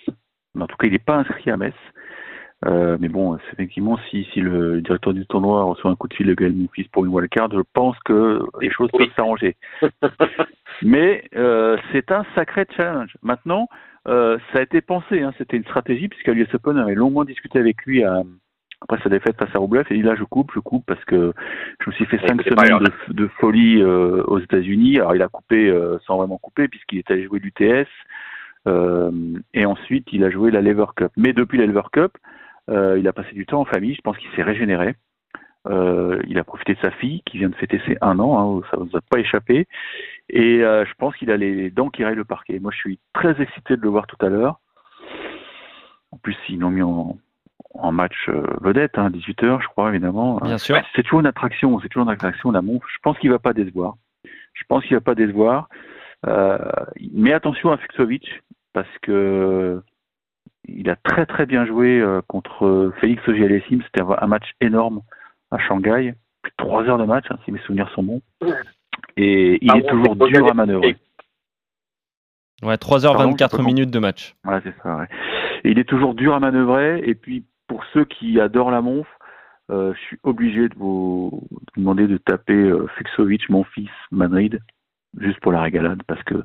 en 0.60 0.68
tout 0.68 0.78
cas, 0.78 0.88
il 0.88 0.94
n'est 0.94 1.00
pas 1.00 1.16
inscrit 1.16 1.50
à 1.50 1.58
Metz. 1.58 1.76
Euh, 2.66 2.98
mais 3.00 3.10
bon, 3.10 3.38
effectivement, 3.52 3.98
si, 4.10 4.28
si 4.34 4.40
le 4.40 4.82
directeur 4.82 5.14
du 5.14 5.26
tournoi 5.26 5.64
reçoit 5.64 5.92
un 5.92 5.96
coup 5.96 6.08
de 6.08 6.14
fil 6.14 6.28
de 6.28 6.34
Gaël 6.34 6.54
Monfils 6.54 6.88
pour 6.90 7.06
une 7.06 7.12
wildcard, 7.12 7.50
je 7.52 7.62
pense 7.74 7.98
que 8.06 8.42
les 8.62 8.72
choses 8.72 8.90
peuvent 8.92 9.12
s'arranger. 9.16 9.56
mais 10.82 11.24
euh, 11.36 11.78
c'est 11.92 12.12
un 12.12 12.26
sacré 12.36 12.66
challenge. 12.76 13.18
Maintenant, 13.22 13.68
euh, 14.08 14.38
ça 14.52 14.60
a 14.60 14.62
été 14.62 14.82
pensé, 14.82 15.22
hein, 15.22 15.34
c'était 15.38 15.58
une 15.58 15.64
stratégie, 15.64 16.08
puisque 16.08 16.28
l'US 16.28 16.54
Open 16.54 16.78
avait 16.78 16.96
longuement 16.96 17.26
discuté 17.26 17.60
avec 17.60 17.84
lui 17.86 18.04
après 18.04 19.00
sa 19.02 19.10
défaite 19.10 19.38
face 19.38 19.54
à 19.56 19.60
Roublev, 19.60 19.86
et 19.90 19.96
il 19.96 20.02
dit 20.02 20.08
là 20.08 20.16
je 20.16 20.26
coupe, 20.26 20.52
je 20.54 20.60
coupe 20.60 20.86
parce 20.86 21.04
que 21.06 21.34
je 21.80 21.90
me 21.90 21.96
suis 21.96 22.06
fait 22.06 22.20
cinq 22.28 22.42
semaines 22.44 22.84
de, 23.08 23.14
de, 23.14 23.28
folie 23.40 23.84
aux 23.84 24.40
États-Unis. 24.40 25.00
Alors 25.00 25.16
il 25.16 25.22
a 25.22 25.28
coupé 25.28 25.74
sans 26.06 26.18
vraiment 26.18 26.38
couper, 26.38 26.68
puisqu'il 26.68 27.00
est 27.00 27.12
allé 27.12 27.24
jouer 27.26 27.40
l'UTS. 27.40 27.88
Euh, 28.68 29.12
et 29.54 29.66
ensuite, 29.66 30.08
il 30.12 30.24
a 30.24 30.30
joué 30.30 30.52
la 30.52 30.62
Lever 30.62 30.86
Cup. 30.96 31.12
Mais 31.18 31.34
depuis 31.34 31.58
la 31.58 31.66
Lever 31.66 31.88
Cup, 31.92 32.18
il 32.70 33.08
a 33.08 33.14
passé 33.14 33.34
du 33.34 33.46
temps 33.46 33.62
en 33.62 33.66
famille. 33.66 33.96
Je 33.96 34.02
pense 34.02 34.18
qu'il 34.18 34.30
s'est 34.36 34.44
régénéré. 34.44 34.96
Euh, 35.66 36.22
il 36.28 36.38
a 36.38 36.44
profité 36.44 36.74
de 36.74 36.80
sa 36.80 36.92
fille 36.92 37.22
qui 37.26 37.38
vient 37.38 37.50
de 37.50 37.56
fêter 37.56 37.82
ses 37.86 37.98
un 38.02 38.20
an, 38.20 38.60
hein, 38.60 38.62
ça 38.70 38.78
ne 38.78 38.84
nous 38.84 38.98
a 38.98 39.02
pas 39.02 39.20
échappé. 39.20 39.68
Et 40.30 40.60
je 40.60 40.94
pense 40.98 41.16
qu'il 41.16 41.32
a 41.32 41.38
les 41.38 41.70
dents 41.70 41.90
qui 41.90 42.04
rayent 42.04 42.16
le 42.16 42.26
parquet. 42.26 42.60
Moi, 42.60 42.72
je 42.72 42.78
suis 42.78 43.00
très 43.14 43.42
excité 43.42 43.76
de 43.78 43.82
le 43.82 43.90
voir 43.90 44.08
tout 44.08 44.24
à 44.26 44.30
l'heure. 44.30 44.60
En 46.12 46.18
plus, 46.18 46.36
ils 46.50 46.60
l'ont 46.60 46.70
mis 46.70 46.82
en, 46.82 47.18
match 47.92 48.30
vedette, 48.62 48.98
hein, 48.98 49.10
18h, 49.10 49.62
je 49.62 49.68
crois, 49.68 49.90
évidemment. 49.90 50.38
Bien 50.38 50.58
sûr. 50.58 50.80
C'est 50.96 51.04
toujours 51.04 51.22
une 51.22 51.28
attraction, 51.28 51.80
c'est 51.82 51.90
toujours 51.90 52.08
une 52.08 52.14
attraction, 52.14 52.52
l'amour. 52.52 52.82
Je 52.88 52.98
pense 53.02 53.18
qu'il 53.20 53.30
va 53.30 53.40
pas 53.40 53.54
décevoir. 53.54 53.96
Je 54.54 54.64
pense 54.68 54.84
qu'il 54.86 54.96
va 54.96 55.02
pas 55.02 55.16
décevoir. 55.16 55.70
mais 56.26 57.34
attention 57.34 57.72
à 57.72 57.78
Fuxovic, 57.78 58.42
parce 58.74 58.98
que 59.02 59.82
il 60.66 60.90
a 60.90 60.96
très 60.96 61.26
très 61.26 61.46
bien 61.46 61.66
joué 61.66 62.00
euh, 62.00 62.22
contre 62.28 62.94
Félix 63.00 63.28
auger 63.28 63.64
C'était 63.68 64.02
un 64.02 64.28
match 64.28 64.52
énorme 64.62 65.02
à 65.52 65.58
Shanghai. 65.58 66.16
Plus 66.42 66.52
de 66.52 66.56
3 66.58 66.84
heures 66.84 66.98
de 66.98 67.06
match, 67.06 67.26
hein, 67.30 67.38
si 67.46 67.52
mes 67.52 67.60
souvenirs 67.60 67.90
sont 67.96 68.04
bons. 68.04 68.22
Et 69.16 69.60
il 69.62 69.76
est 69.76 69.88
toujours 69.88 70.16
dur 70.16 70.50
à 70.50 70.54
manœuvrer. 70.54 70.98
Ouais, 72.64 72.76
3h24 72.76 73.64
minutes 73.64 73.92
de 73.92 74.00
match. 74.00 74.36
Ouais, 74.46 74.60
c'est 74.64 74.74
ça. 74.82 74.98
Ouais. 74.98 75.08
Et 75.64 75.72
il 75.72 75.80
est 75.80 75.88
toujours 75.88 76.14
dur 76.14 76.34
à 76.34 76.40
manœuvrer. 76.40 77.02
Et 77.06 77.16
puis, 77.16 77.46
pour 77.68 77.84
ceux 77.94 78.06
qui 78.06 78.40
adorent 78.40 78.72
la 78.72 78.82
Monf, 78.82 79.08
euh, 79.72 79.94
je 79.94 80.00
suis 80.00 80.20
obligé 80.24 80.68
de 80.68 80.76
vous 80.76 81.48
demander 81.78 82.08
de 82.08 82.18
taper 82.18 82.54
euh, 82.54 82.88
Fuxovic, 82.98 83.50
mon 83.50 83.64
fils, 83.64 83.90
Madrid 84.12 84.60
juste 85.20 85.40
pour 85.42 85.52
la 85.52 85.62
régalade, 85.62 86.02
parce 86.08 86.24
que 86.24 86.36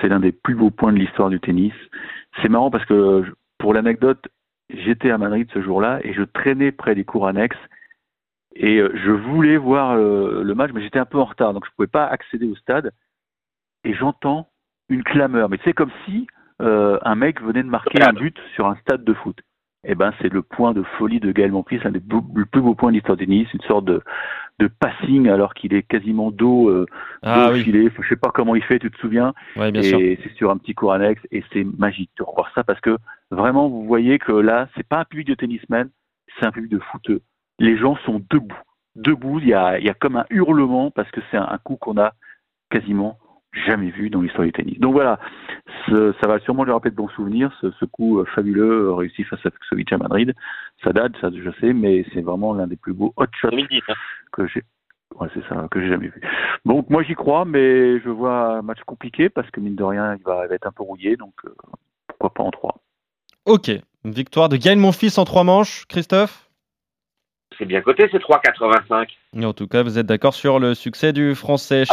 c'est 0.00 0.08
l'un 0.08 0.20
des 0.20 0.32
plus 0.32 0.54
beaux 0.54 0.70
points 0.70 0.92
de 0.92 0.98
l'histoire 0.98 1.30
du 1.30 1.40
tennis. 1.40 1.72
C'est 2.40 2.48
marrant 2.48 2.70
parce 2.70 2.84
que, 2.86 3.24
pour 3.58 3.74
l'anecdote, 3.74 4.28
j'étais 4.70 5.10
à 5.10 5.18
Madrid 5.18 5.48
ce 5.52 5.62
jour-là 5.62 6.00
et 6.02 6.12
je 6.12 6.22
traînais 6.22 6.72
près 6.72 6.94
des 6.94 7.04
cours 7.04 7.26
annexes 7.26 7.56
et 8.56 8.78
euh, 8.78 8.90
je 8.94 9.10
voulais 9.10 9.58
voir 9.58 9.92
euh, 9.92 10.42
le 10.42 10.54
match, 10.54 10.70
mais 10.72 10.82
j'étais 10.82 10.98
un 10.98 11.04
peu 11.04 11.18
en 11.18 11.24
retard, 11.24 11.52
donc 11.52 11.64
je 11.66 11.70
ne 11.70 11.74
pouvais 11.74 11.88
pas 11.88 12.06
accéder 12.06 12.46
au 12.46 12.56
stade. 12.56 12.92
Et 13.84 13.94
j'entends 13.94 14.48
une 14.88 15.04
clameur, 15.04 15.48
mais 15.48 15.58
c'est 15.64 15.74
comme 15.74 15.90
si 16.04 16.26
euh, 16.62 16.98
un 17.02 17.14
mec 17.14 17.42
venait 17.42 17.62
de 17.62 17.68
marquer 17.68 18.02
un 18.02 18.14
but 18.14 18.36
sur 18.54 18.66
un 18.66 18.76
stade 18.76 19.04
de 19.04 19.12
foot 19.12 19.38
eh 19.86 19.94
ben, 19.94 20.12
c'est 20.20 20.32
le 20.32 20.42
point 20.42 20.72
de 20.72 20.82
folie 20.98 21.20
de 21.20 21.32
Gaël 21.32 21.52
Monfils, 21.52 21.80
un 21.84 21.90
des 21.90 22.00
plus 22.00 22.60
beaux 22.60 22.74
points 22.74 22.90
de 22.90 22.96
l'histoire 22.96 23.16
du 23.16 23.26
Nice, 23.26 23.48
une 23.54 23.60
sorte 23.62 23.84
de, 23.84 24.02
de 24.58 24.66
passing 24.66 25.28
alors 25.28 25.54
qu'il 25.54 25.74
est 25.74 25.82
quasiment 25.82 26.30
dos, 26.30 26.68
euh, 26.68 26.86
ah, 27.22 27.50
oui. 27.52 27.62
filet. 27.62 27.88
Je 28.00 28.08
sais 28.08 28.16
pas 28.16 28.30
comment 28.34 28.54
il 28.56 28.62
fait, 28.62 28.78
tu 28.78 28.90
te 28.90 28.98
souviens 28.98 29.32
ouais, 29.56 29.70
bien 29.70 29.82
Et 29.82 30.18
c'est 30.22 30.34
sur 30.34 30.50
un 30.50 30.56
petit 30.56 30.74
cours 30.74 30.92
annexe 30.92 31.22
et 31.30 31.44
c'est 31.52 31.64
magique 31.78 32.10
de 32.18 32.24
revoir 32.24 32.50
ça 32.54 32.64
parce 32.64 32.80
que 32.80 32.96
vraiment, 33.30 33.68
vous 33.68 33.84
voyez 33.84 34.18
que 34.18 34.32
là, 34.32 34.68
c'est 34.76 34.86
pas 34.86 35.00
un 35.00 35.04
public 35.04 35.28
de 35.28 35.34
tennisman, 35.34 35.88
c'est 36.38 36.46
un 36.46 36.52
public 36.52 36.72
de 36.72 36.78
footeux. 36.78 37.20
Les 37.58 37.76
gens 37.76 37.96
sont 38.04 38.20
debout. 38.30 38.58
Debout, 38.96 39.40
il 39.40 39.48
y 39.48 39.54
a, 39.54 39.78
il 39.78 39.84
y 39.84 39.90
a 39.90 39.94
comme 39.94 40.16
un 40.16 40.26
hurlement 40.30 40.90
parce 40.90 41.10
que 41.10 41.20
c'est 41.30 41.36
un 41.36 41.58
coup 41.62 41.76
qu'on 41.76 41.98
a 41.98 42.12
quasiment 42.70 43.18
jamais 43.64 43.90
vu 43.90 44.10
dans 44.10 44.20
l'histoire 44.20 44.44
du 44.44 44.52
tennis. 44.52 44.78
Donc 44.78 44.92
voilà, 44.92 45.18
ça 45.88 46.26
va 46.26 46.38
sûrement 46.40 46.64
lui 46.64 46.72
rappeler 46.72 46.90
de 46.90 46.96
bons 46.96 47.08
souvenirs, 47.08 47.50
ce, 47.60 47.84
coup 47.84 48.20
euh, 48.20 48.24
fabuleux 48.34 48.88
euh, 48.88 48.94
réussi 48.94 49.24
face 49.24 49.44
à 49.44 49.50
Fuxovic 49.50 49.92
à 49.92 49.98
Madrid. 49.98 50.34
Ça 50.84 50.92
date, 50.92 51.12
ça 51.20 51.30
je 51.32 51.50
sais, 51.60 51.72
mais 51.72 52.04
c'est 52.12 52.20
vraiment 52.20 52.54
l'un 52.54 52.66
des 52.66 52.76
plus 52.76 52.92
beaux 52.92 53.12
hot 53.16 53.26
shots 53.40 53.48
hein. 53.52 53.94
que 54.32 54.46
j'ai. 54.46 54.62
Ouais, 55.18 55.28
c'est 55.34 55.46
ça, 55.48 55.66
que 55.70 55.80
j'ai 55.80 55.88
jamais 55.88 56.08
vu. 56.08 56.20
Donc 56.64 56.90
moi 56.90 57.02
j'y 57.02 57.14
crois, 57.14 57.44
mais 57.44 58.00
je 58.00 58.08
vois 58.08 58.58
un 58.58 58.62
match 58.62 58.80
compliqué 58.84 59.28
parce 59.28 59.50
que 59.50 59.60
mine 59.60 59.76
de 59.76 59.84
rien, 59.84 60.16
il 60.16 60.22
va, 60.24 60.46
être 60.50 60.66
un 60.66 60.72
peu 60.72 60.82
rouillé, 60.82 61.16
donc 61.16 61.34
euh, 61.44 61.54
pourquoi 62.08 62.34
pas 62.34 62.42
en 62.42 62.50
trois. 62.50 62.76
Ok, 63.46 63.70
une 64.04 64.10
victoire 64.10 64.48
de 64.48 64.56
Gaël 64.56 64.78
Monfils 64.78 65.18
en 65.18 65.24
trois 65.24 65.44
manches, 65.44 65.86
Christophe? 65.86 66.46
C'est 67.58 67.64
bien 67.64 67.80
coté, 67.80 68.08
c'est 68.10 68.18
3,85. 68.18 69.44
En 69.44 69.52
tout 69.52 69.66
cas, 69.66 69.82
vous 69.82 69.98
êtes 69.98 70.06
d'accord 70.06 70.34
sur 70.34 70.58
le 70.58 70.74
succès 70.74 71.12
du 71.12 71.34
français. 71.34 71.84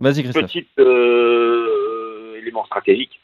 Vas-y. 0.00 0.22
Petit 0.22 0.66
euh, 0.78 2.36
élément 2.38 2.64
stratégique. 2.66 3.20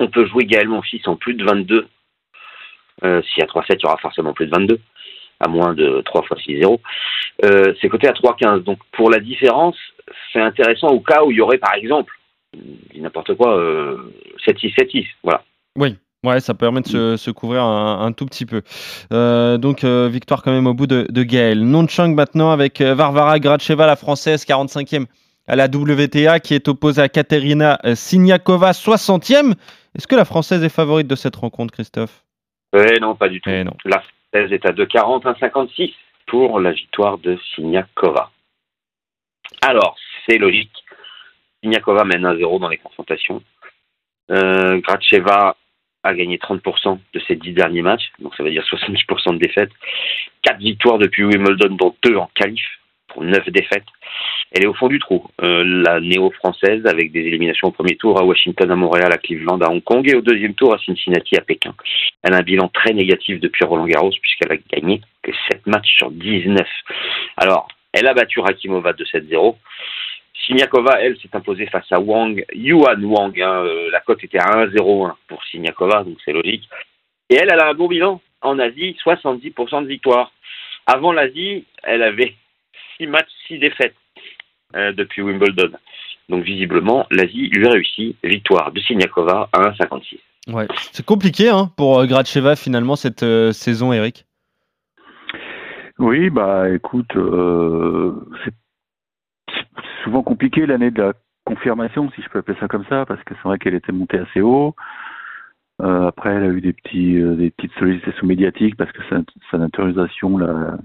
On 0.00 0.08
peut 0.08 0.26
jouer 0.26 0.44
Gaël 0.44 0.68
Monfils 0.68 1.02
en 1.06 1.16
plus 1.16 1.34
de 1.34 1.44
22. 1.44 1.88
Euh, 3.04 3.22
y 3.36 3.42
a 3.42 3.46
3-7, 3.46 3.64
il 3.70 3.82
y 3.82 3.86
aura 3.86 3.96
forcément 3.98 4.32
plus 4.32 4.46
de 4.46 4.50
22, 4.52 4.80
à 5.40 5.48
moins 5.48 5.74
de 5.74 6.02
3 6.04 6.22
fois 6.22 6.36
6-0. 6.36 6.78
Euh, 7.44 7.74
c'est 7.80 7.88
coté 7.88 8.08
à 8.08 8.12
3-15. 8.12 8.64
Donc 8.64 8.78
pour 8.92 9.10
la 9.10 9.18
différence, 9.18 9.76
c'est 10.32 10.40
intéressant 10.40 10.88
au 10.88 11.00
cas 11.00 11.22
où 11.24 11.30
il 11.30 11.38
y 11.38 11.40
aurait 11.40 11.58
par 11.58 11.74
exemple, 11.74 12.12
n'importe 12.94 13.34
quoi, 13.34 13.56
7-6, 14.46 14.74
7-6. 14.74 15.06
Voilà. 15.22 15.44
Oui, 15.76 15.96
Ouais, 16.24 16.38
ça 16.38 16.54
permet 16.54 16.82
de 16.82 17.16
se, 17.16 17.30
couvrir 17.32 17.64
un, 17.64 18.12
tout 18.12 18.26
petit 18.26 18.46
peu. 18.46 18.62
Euh, 19.12 19.58
donc, 19.58 19.82
victoire 19.82 20.44
quand 20.44 20.52
même 20.52 20.68
au 20.68 20.74
bout 20.74 20.86
de, 20.86 21.04
de 21.10 21.22
Gaël. 21.24 21.64
Nonchang 21.64 22.14
maintenant 22.14 22.52
avec 22.52 22.80
Varvara 22.80 23.40
Gracheva, 23.40 23.86
la 23.86 23.96
française, 23.96 24.44
45e 24.44 25.06
à 25.46 25.56
la 25.56 25.66
WTA 25.66 26.40
qui 26.40 26.54
est 26.54 26.68
opposée 26.68 27.02
à 27.02 27.08
Katerina 27.08 27.78
Siniakova, 27.94 28.72
60e. 28.72 29.54
Est-ce 29.96 30.06
que 30.06 30.16
la 30.16 30.24
Française 30.24 30.62
est 30.62 30.68
favorite 30.68 31.06
de 31.06 31.14
cette 31.14 31.36
rencontre, 31.36 31.72
Christophe? 31.72 32.24
Eh 32.74 32.98
Non, 33.00 33.14
pas 33.14 33.28
du 33.28 33.40
tout. 33.40 33.50
Eh 33.50 33.64
la 33.84 34.02
Française 34.32 34.52
est 34.52 34.66
à 34.66 34.72
2,40, 34.72 35.24
1,56 35.24 35.92
pour 36.26 36.60
la 36.60 36.72
victoire 36.72 37.18
de 37.18 37.38
Siniakova. 37.54 38.30
Alors, 39.60 39.96
c'est 40.26 40.38
logique. 40.38 40.72
Siniakova 41.62 42.04
mène 42.04 42.24
1-0 42.24 42.60
dans 42.60 42.68
les 42.68 42.78
confrontations. 42.78 43.42
Euh, 44.30 44.80
Gracheva 44.80 45.56
a 46.04 46.14
gagné 46.14 46.38
30% 46.38 46.98
de 47.12 47.20
ses 47.28 47.36
10 47.36 47.52
derniers 47.52 47.82
matchs, 47.82 48.10
donc 48.18 48.34
ça 48.34 48.42
veut 48.42 48.50
dire 48.50 48.64
70% 48.64 49.34
de 49.34 49.38
défaites. 49.38 49.70
4 50.42 50.58
victoires 50.58 50.98
depuis 50.98 51.24
Wimbledon, 51.24 51.76
dont 51.76 51.94
2 52.02 52.16
en 52.16 52.30
qualif, 52.34 52.64
pour 53.12 53.22
9 53.22 53.48
défaites. 53.50 53.84
Elle 54.52 54.64
est 54.64 54.66
au 54.66 54.74
fond 54.74 54.88
du 54.88 54.98
trou. 54.98 55.24
Euh, 55.42 55.64
la 55.64 56.00
néo-française, 56.00 56.84
avec 56.86 57.12
des 57.12 57.20
éliminations 57.20 57.68
au 57.68 57.70
premier 57.70 57.96
tour 57.96 58.20
à 58.20 58.24
Washington, 58.24 58.70
à 58.70 58.76
Montréal, 58.76 59.12
à 59.12 59.18
Cleveland, 59.18 59.60
à 59.60 59.70
Hong 59.70 59.82
Kong, 59.82 60.08
et 60.08 60.14
au 60.14 60.20
deuxième 60.20 60.54
tour 60.54 60.74
à 60.74 60.78
Cincinnati, 60.78 61.36
à 61.36 61.40
Pékin. 61.40 61.74
Elle 62.22 62.34
a 62.34 62.38
un 62.38 62.42
bilan 62.42 62.68
très 62.68 62.92
négatif 62.92 63.40
depuis 63.40 63.64
Roland 63.64 63.86
Garros, 63.86 64.12
puisqu'elle 64.20 64.52
a 64.52 64.56
gagné 64.56 65.00
que 65.22 65.32
7 65.50 65.66
matchs 65.66 65.96
sur 65.96 66.10
19. 66.10 66.66
Alors, 67.36 67.68
elle 67.92 68.06
a 68.06 68.14
battu 68.14 68.40
Rakimova 68.40 68.92
de 68.92 69.04
7-0. 69.04 69.56
Siniakova, 70.46 71.00
elle, 71.00 71.16
s'est 71.18 71.34
imposée 71.34 71.66
face 71.66 71.90
à 71.90 72.00
Wang, 72.00 72.44
Yuan 72.52 73.04
Wang. 73.04 73.40
Hein, 73.40 73.64
euh, 73.64 73.90
la 73.90 74.00
cote 74.00 74.24
était 74.24 74.38
à 74.38 74.66
1-0-1 74.66 75.14
pour 75.28 75.42
Siniakova, 75.44 76.04
donc 76.04 76.18
c'est 76.24 76.32
logique. 76.32 76.68
Et 77.30 77.36
elle, 77.36 77.48
elle 77.50 77.60
a 77.60 77.68
un 77.68 77.74
bon 77.74 77.86
bilan 77.86 78.20
en 78.40 78.58
Asie, 78.58 78.96
70% 79.04 79.84
de 79.84 79.88
victoire. 79.88 80.32
Avant 80.86 81.12
l'Asie, 81.12 81.64
elle 81.84 82.02
avait 82.02 82.34
6 82.98 83.06
matchs, 83.06 83.30
6 83.48 83.58
défaites 83.58 83.94
euh, 84.76 84.92
depuis 84.92 85.22
Wimbledon. 85.22 85.70
Donc 86.28 86.44
visiblement, 86.44 87.06
l'Asie 87.10 87.48
lui 87.48 87.66
a 87.66 87.70
réussi. 87.70 88.16
Victoire 88.22 88.72
de 88.72 88.80
Siniakova 88.80 89.48
à 89.52 89.70
1,56. 89.70 90.18
Ouais. 90.54 90.66
C'est 90.92 91.04
compliqué 91.04 91.48
hein, 91.48 91.70
pour 91.76 91.98
euh, 91.98 92.06
Gracheva 92.06 92.56
finalement 92.56 92.96
cette 92.96 93.24
saison, 93.52 93.92
Eric? 93.92 94.26
Oui, 95.98 96.30
bah 96.30 96.68
écoute, 96.70 97.12
c'est 98.44 98.54
souvent 100.02 100.22
compliqué 100.22 100.66
l'année 100.66 100.90
de 100.90 101.02
la 101.02 101.12
confirmation, 101.44 102.10
si 102.14 102.22
je 102.22 102.28
peux 102.28 102.40
appeler 102.40 102.58
ça 102.58 102.66
comme 102.66 102.84
ça, 102.88 103.04
parce 103.06 103.22
que 103.24 103.34
c'est 103.34 103.48
vrai 103.48 103.58
qu'elle 103.58 103.74
était 103.74 103.92
montée 103.92 104.18
assez 104.18 104.40
haut. 104.40 104.74
Euh, 105.80 106.06
après, 106.06 106.30
elle 106.30 106.44
a 106.44 106.48
eu 106.48 106.60
des 106.60 106.72
petits, 106.72 107.16
euh, 107.16 107.34
des 107.34 107.50
petites 107.50 107.72
sollicitations 107.78 108.26
médiatiques 108.26 108.76
parce 108.76 108.92
que 108.92 109.02
sa, 109.08 109.16
sa 109.50 109.58
naturalisation 109.58 110.38
l'a, 110.38 110.78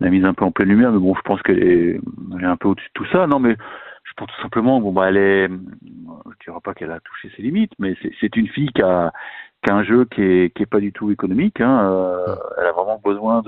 l'a 0.00 0.10
mise 0.10 0.24
un 0.24 0.34
peu 0.34 0.44
en 0.44 0.50
pleine 0.50 0.68
lumière. 0.68 0.92
Mais 0.92 0.98
bon, 0.98 1.14
je 1.14 1.22
pense 1.22 1.42
qu'elle 1.42 1.62
est, 1.62 2.00
elle 2.36 2.44
est 2.44 2.46
un 2.46 2.56
peu 2.56 2.68
au-dessus 2.68 2.88
de 2.88 2.92
tout 2.94 3.06
ça. 3.12 3.26
Non, 3.26 3.38
mais 3.38 3.56
je 4.04 4.12
pense 4.16 4.28
tout 4.28 4.42
simplement, 4.42 4.80
bon, 4.80 4.92
bah, 4.92 5.08
elle 5.08 5.16
est, 5.16 5.48
je 5.48 6.44
dirais 6.44 6.60
pas 6.62 6.74
qu'elle 6.74 6.90
a 6.90 7.00
touché 7.00 7.30
ses 7.36 7.42
limites, 7.42 7.72
mais 7.78 7.96
c'est, 8.20 8.36
une 8.36 8.48
fille 8.48 8.70
qui 8.74 8.82
a, 8.82 9.12
qui 9.62 9.70
a 9.70 9.74
un 9.74 9.84
jeu 9.84 10.04
qui 10.06 10.22
est, 10.22 10.54
qui 10.54 10.62
est 10.62 10.66
pas 10.66 10.80
du 10.80 10.92
tout 10.92 11.10
économique. 11.10 11.60
Hein. 11.60 11.90
Euh, 11.90 12.34
elle 12.58 12.66
a 12.66 12.72
vraiment 12.72 13.00
besoin 13.02 13.42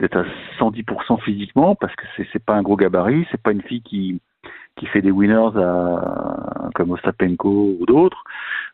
d'être 0.00 0.16
à 0.16 0.24
110% 0.58 1.20
physiquement 1.22 1.74
parce 1.74 1.94
que 1.94 2.04
c'est 2.16 2.26
c'est 2.32 2.44
pas 2.44 2.54
un 2.54 2.62
gros 2.62 2.76
gabarit, 2.76 3.26
c'est 3.30 3.42
pas 3.42 3.52
une 3.52 3.62
fille 3.62 3.82
qui 3.82 4.20
qui 4.76 4.86
fait 4.86 5.00
des 5.00 5.10
winners 5.10 5.56
à, 5.56 6.70
comme 6.74 6.90
Ostapenko 6.90 7.76
ou 7.80 7.86
d'autres. 7.86 8.22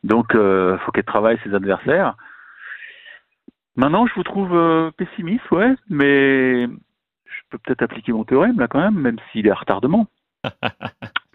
Donc 0.05 0.35
euh, 0.35 0.77
faut 0.79 0.93
qu'elle 0.93 1.05
travaille 1.05 1.39
ses 1.45 1.55
adversaires. 1.55 2.17
Maintenant, 3.77 4.07
je 4.07 4.15
vous 4.15 4.23
trouve 4.23 4.55
euh, 4.55 4.91
pessimiste, 4.97 5.51
ouais, 5.51 5.75
mais 5.89 6.67
je 6.67 7.41
peux 7.51 7.59
peut-être 7.59 7.83
appliquer 7.83 8.13
mon 8.13 8.25
théorème 8.25 8.59
là 8.59 8.69
quand 8.69 8.81
même, 8.81 8.99
même 8.99 9.17
s'il 9.31 9.47
est 9.47 9.51
à 9.51 9.55
retardement. 9.55 10.07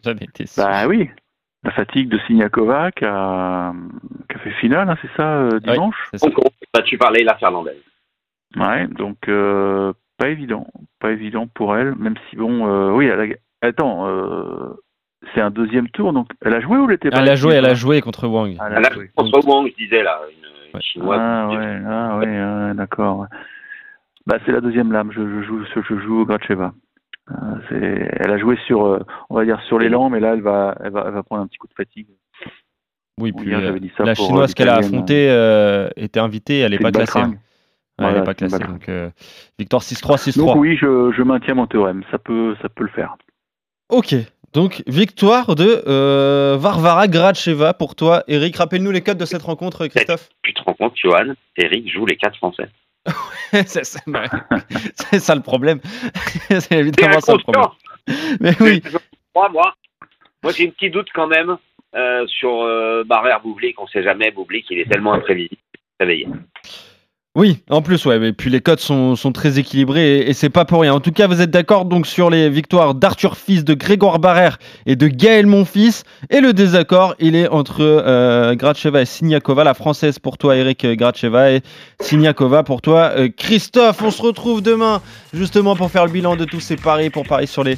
J'en 0.03 0.15
étais 0.17 0.45
sûr. 0.45 0.63
Bah 0.63 0.87
oui, 0.87 1.09
la 1.63 1.71
fatigue 1.71 2.09
de 2.09 2.19
Siniakova 2.19 2.91
qui 2.91 3.05
a, 3.05 3.73
qui 4.29 4.35
a 4.35 4.39
fait 4.39 4.51
finale, 4.51 4.89
hein, 4.89 4.97
c'est 5.01 5.11
ça, 5.17 5.37
euh, 5.37 5.59
dimanche 5.59 5.95
Oui, 6.13 6.19
c'est 6.19 6.29
ça. 6.29 6.41
Bah, 6.73 6.81
tu 6.83 6.97
parlais 6.97 7.23
la 7.23 7.35
Fernandez. 7.37 7.81
Ouais, 8.55 8.87
donc 8.87 9.27
euh, 9.27 9.93
pas 10.17 10.29
évident, 10.29 10.67
pas 10.99 11.11
évident 11.11 11.47
pour 11.47 11.75
elle, 11.75 11.95
même 11.95 12.15
si 12.29 12.35
bon, 12.35 12.67
euh, 12.67 12.91
oui, 12.91 13.07
elle 13.07 13.33
a, 13.61 13.67
attends, 13.67 14.07
euh, 14.07 14.73
c'est 15.33 15.41
un 15.41 15.51
deuxième 15.51 15.89
tour, 15.89 16.13
donc 16.13 16.29
elle 16.41 16.53
a 16.53 16.61
joué 16.61 16.77
ou 16.77 16.85
elle 16.89 16.95
était 16.95 17.09
pas 17.09 17.19
Elle 17.19 17.29
a 17.29 17.35
joué, 17.35 17.55
elle 17.55 17.65
a 17.65 17.73
joué 17.73 18.01
contre 18.01 18.27
Wang. 18.27 18.57
Elle 18.65 18.85
a 18.85 18.93
joué. 18.93 19.09
contre 19.15 19.45
Wang, 19.45 19.67
je 19.67 19.83
disais 19.83 20.03
là, 20.03 20.21
une 20.31 20.47
Ouais. 20.73 20.81
chinoise. 20.81 21.19
Ah 21.21 21.47
ouais, 21.49 21.81
ah 21.87 22.17
ouais, 22.17 22.37
ah, 22.37 22.73
d'accord. 22.73 23.27
Bah 24.25 24.37
c'est 24.45 24.51
la 24.51 24.61
deuxième 24.61 24.91
lame, 24.91 25.11
je, 25.11 25.21
je 25.21 25.41
joue, 25.43 25.63
je 25.75 25.99
joue 25.99 26.25
Gracheva. 26.25 26.73
Euh, 27.31 27.35
c'est, 27.69 28.09
elle 28.19 28.31
a 28.31 28.37
joué 28.37 28.57
sur, 28.65 28.85
euh, 28.85 28.99
on 29.29 29.35
va 29.35 29.43
dire 29.45 29.61
sur 29.67 29.79
l'élan, 29.79 30.09
mais 30.09 30.19
là 30.19 30.33
elle 30.33 30.41
va, 30.41 30.77
elle 30.83 30.91
va, 30.91 31.03
elle 31.07 31.13
va 31.13 31.23
prendre 31.23 31.43
un 31.43 31.47
petit 31.47 31.57
coup 31.57 31.67
de 31.67 31.73
fatigue. 31.73 32.07
Oui, 33.19 33.31
puis 33.31 33.47
hier, 33.47 33.59
euh, 33.59 33.79
dit 33.79 33.91
ça 33.97 34.03
la 34.03 34.15
pour, 34.15 34.25
chinoise 34.27 34.51
euh, 34.51 34.53
qu'elle 34.53 34.69
a 34.69 34.75
l'italienne. 34.75 34.93
affrontée 34.95 35.29
euh, 35.29 35.89
était 35.95 36.19
invitée, 36.19 36.59
elle 36.59 36.71
n'est 36.71 36.79
pas 36.79 36.91
classée. 36.91 37.19
hein. 37.19 37.31
Ouais, 37.31 37.35
elle 37.99 38.05
n'est 38.05 38.11
Voilà, 38.11 38.25
pas 38.25 38.33
classée. 38.35 38.63
Donc, 38.63 38.89
euh, 38.89 39.09
victoire 39.57 39.81
6-3, 39.81 40.17
6-3. 40.31 40.37
Donc 40.37 40.55
oui, 40.57 40.77
je, 40.77 41.11
je 41.11 41.21
maintiens 41.23 41.55
mon 41.55 41.65
théorème, 41.65 42.03
ça 42.11 42.17
peut, 42.19 42.55
ça 42.61 42.69
peut 42.69 42.83
le 42.83 42.89
faire. 42.91 43.15
Ok, 43.89 44.13
donc 44.53 44.83
victoire 44.87 45.55
de 45.55 45.83
euh, 45.87 46.57
Varvara 46.59 47.07
Gracheva 47.07 47.73
pour 47.73 47.95
toi. 47.95 48.23
Eric, 48.27 48.55
rappelle-nous 48.55 48.91
les 48.91 49.01
codes 49.01 49.17
de 49.17 49.25
cette 49.25 49.41
rencontre, 49.41 49.87
Christophe. 49.87 50.29
Tu 50.43 50.53
te 50.53 50.61
rends 50.63 50.73
compte, 50.73 50.93
Johan, 50.95 51.33
Eric 51.57 51.91
joue 51.91 52.05
les 52.05 52.15
quatre 52.15 52.37
Français. 52.37 52.69
c'est 53.51 53.85
ça, 55.19 55.35
le 55.35 55.41
problème. 55.41 55.79
c'est 56.49 56.71
évidemment 56.79 57.19
ça 57.19 57.33
le 57.33 57.39
problème. 57.39 57.65
Mais 58.39 58.51
oui, 58.59 58.81
Moi, 59.35 59.49
moi, 59.49 59.73
moi 60.43 60.53
j'ai 60.53 60.67
un 60.67 60.71
petit 60.71 60.89
doute 60.89 61.07
quand 61.13 61.27
même 61.27 61.57
euh, 61.95 62.25
sur 62.27 62.61
euh, 62.63 63.03
Barrère 63.05 63.41
Boublik. 63.41 63.79
On 63.79 63.87
sait 63.87 64.03
jamais, 64.03 64.31
Boublik, 64.31 64.65
il 64.69 64.79
est 64.79 64.89
tellement 64.89 65.13
imprévisible. 65.13 65.61
Réveillé. 65.99 66.27
Oui, 67.37 67.59
en 67.69 67.83
plus, 67.83 68.03
ouais, 68.07 68.17
mais 68.17 68.33
puis 68.33 68.49
les 68.49 68.61
codes 68.61 68.79
sont, 68.79 69.15
sont 69.15 69.31
très 69.31 69.59
équilibrés 69.59 70.17
et, 70.17 70.29
et 70.31 70.33
c'est 70.33 70.49
pas 70.49 70.65
pour 70.65 70.81
rien. 70.81 70.95
En 70.95 70.99
tout 70.99 71.11
cas, 71.11 71.27
vous 71.27 71.39
êtes 71.39 71.51
d'accord 71.51 71.85
donc 71.85 72.07
sur 72.07 72.31
les 72.31 72.49
victoires 72.49 72.95
d'Arthur 72.95 73.37
Fils, 73.37 73.63
de 73.63 73.75
Grégoire 73.75 74.17
Barrère 74.17 74.57
et 74.87 74.95
de 74.95 75.07
Gaël 75.07 75.45
Monfils. 75.45 76.01
Et 76.31 76.41
le 76.41 76.51
désaccord, 76.53 77.13
il 77.19 77.35
est 77.35 77.47
entre 77.47 77.81
euh, 77.81 78.55
Gracheva 78.55 79.03
et 79.03 79.05
Siniakova, 79.05 79.63
la 79.63 79.75
française 79.75 80.17
pour 80.17 80.39
toi, 80.39 80.55
Eric 80.55 80.83
Gracheva, 80.97 81.51
et 81.51 81.61
Siniakova 82.01 82.63
pour 82.63 82.81
toi, 82.81 83.11
euh, 83.15 83.29
Christophe. 83.29 84.01
On 84.01 84.09
se 84.09 84.23
retrouve 84.23 84.63
demain 84.63 85.03
justement 85.31 85.75
pour 85.75 85.91
faire 85.91 86.07
le 86.07 86.11
bilan 86.11 86.37
de 86.37 86.45
tous 86.45 86.59
ces 86.59 86.75
paris, 86.75 87.11
pour 87.11 87.27
parier 87.27 87.45
sur 87.45 87.63
les 87.63 87.77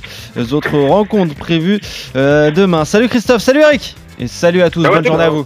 autres 0.53 0.77
rencontres 0.79 1.35
prévues 1.35 1.81
euh, 2.15 2.49
demain. 2.49 2.85
Salut 2.85 3.09
Christophe, 3.09 3.41
salut 3.41 3.59
Eric, 3.59 3.97
et 4.19 4.27
salut 4.27 4.61
à 4.61 4.69
tous. 4.69 4.83
Bonne 4.83 5.05
journée 5.05 5.25
à 5.25 5.29
vous. 5.29 5.45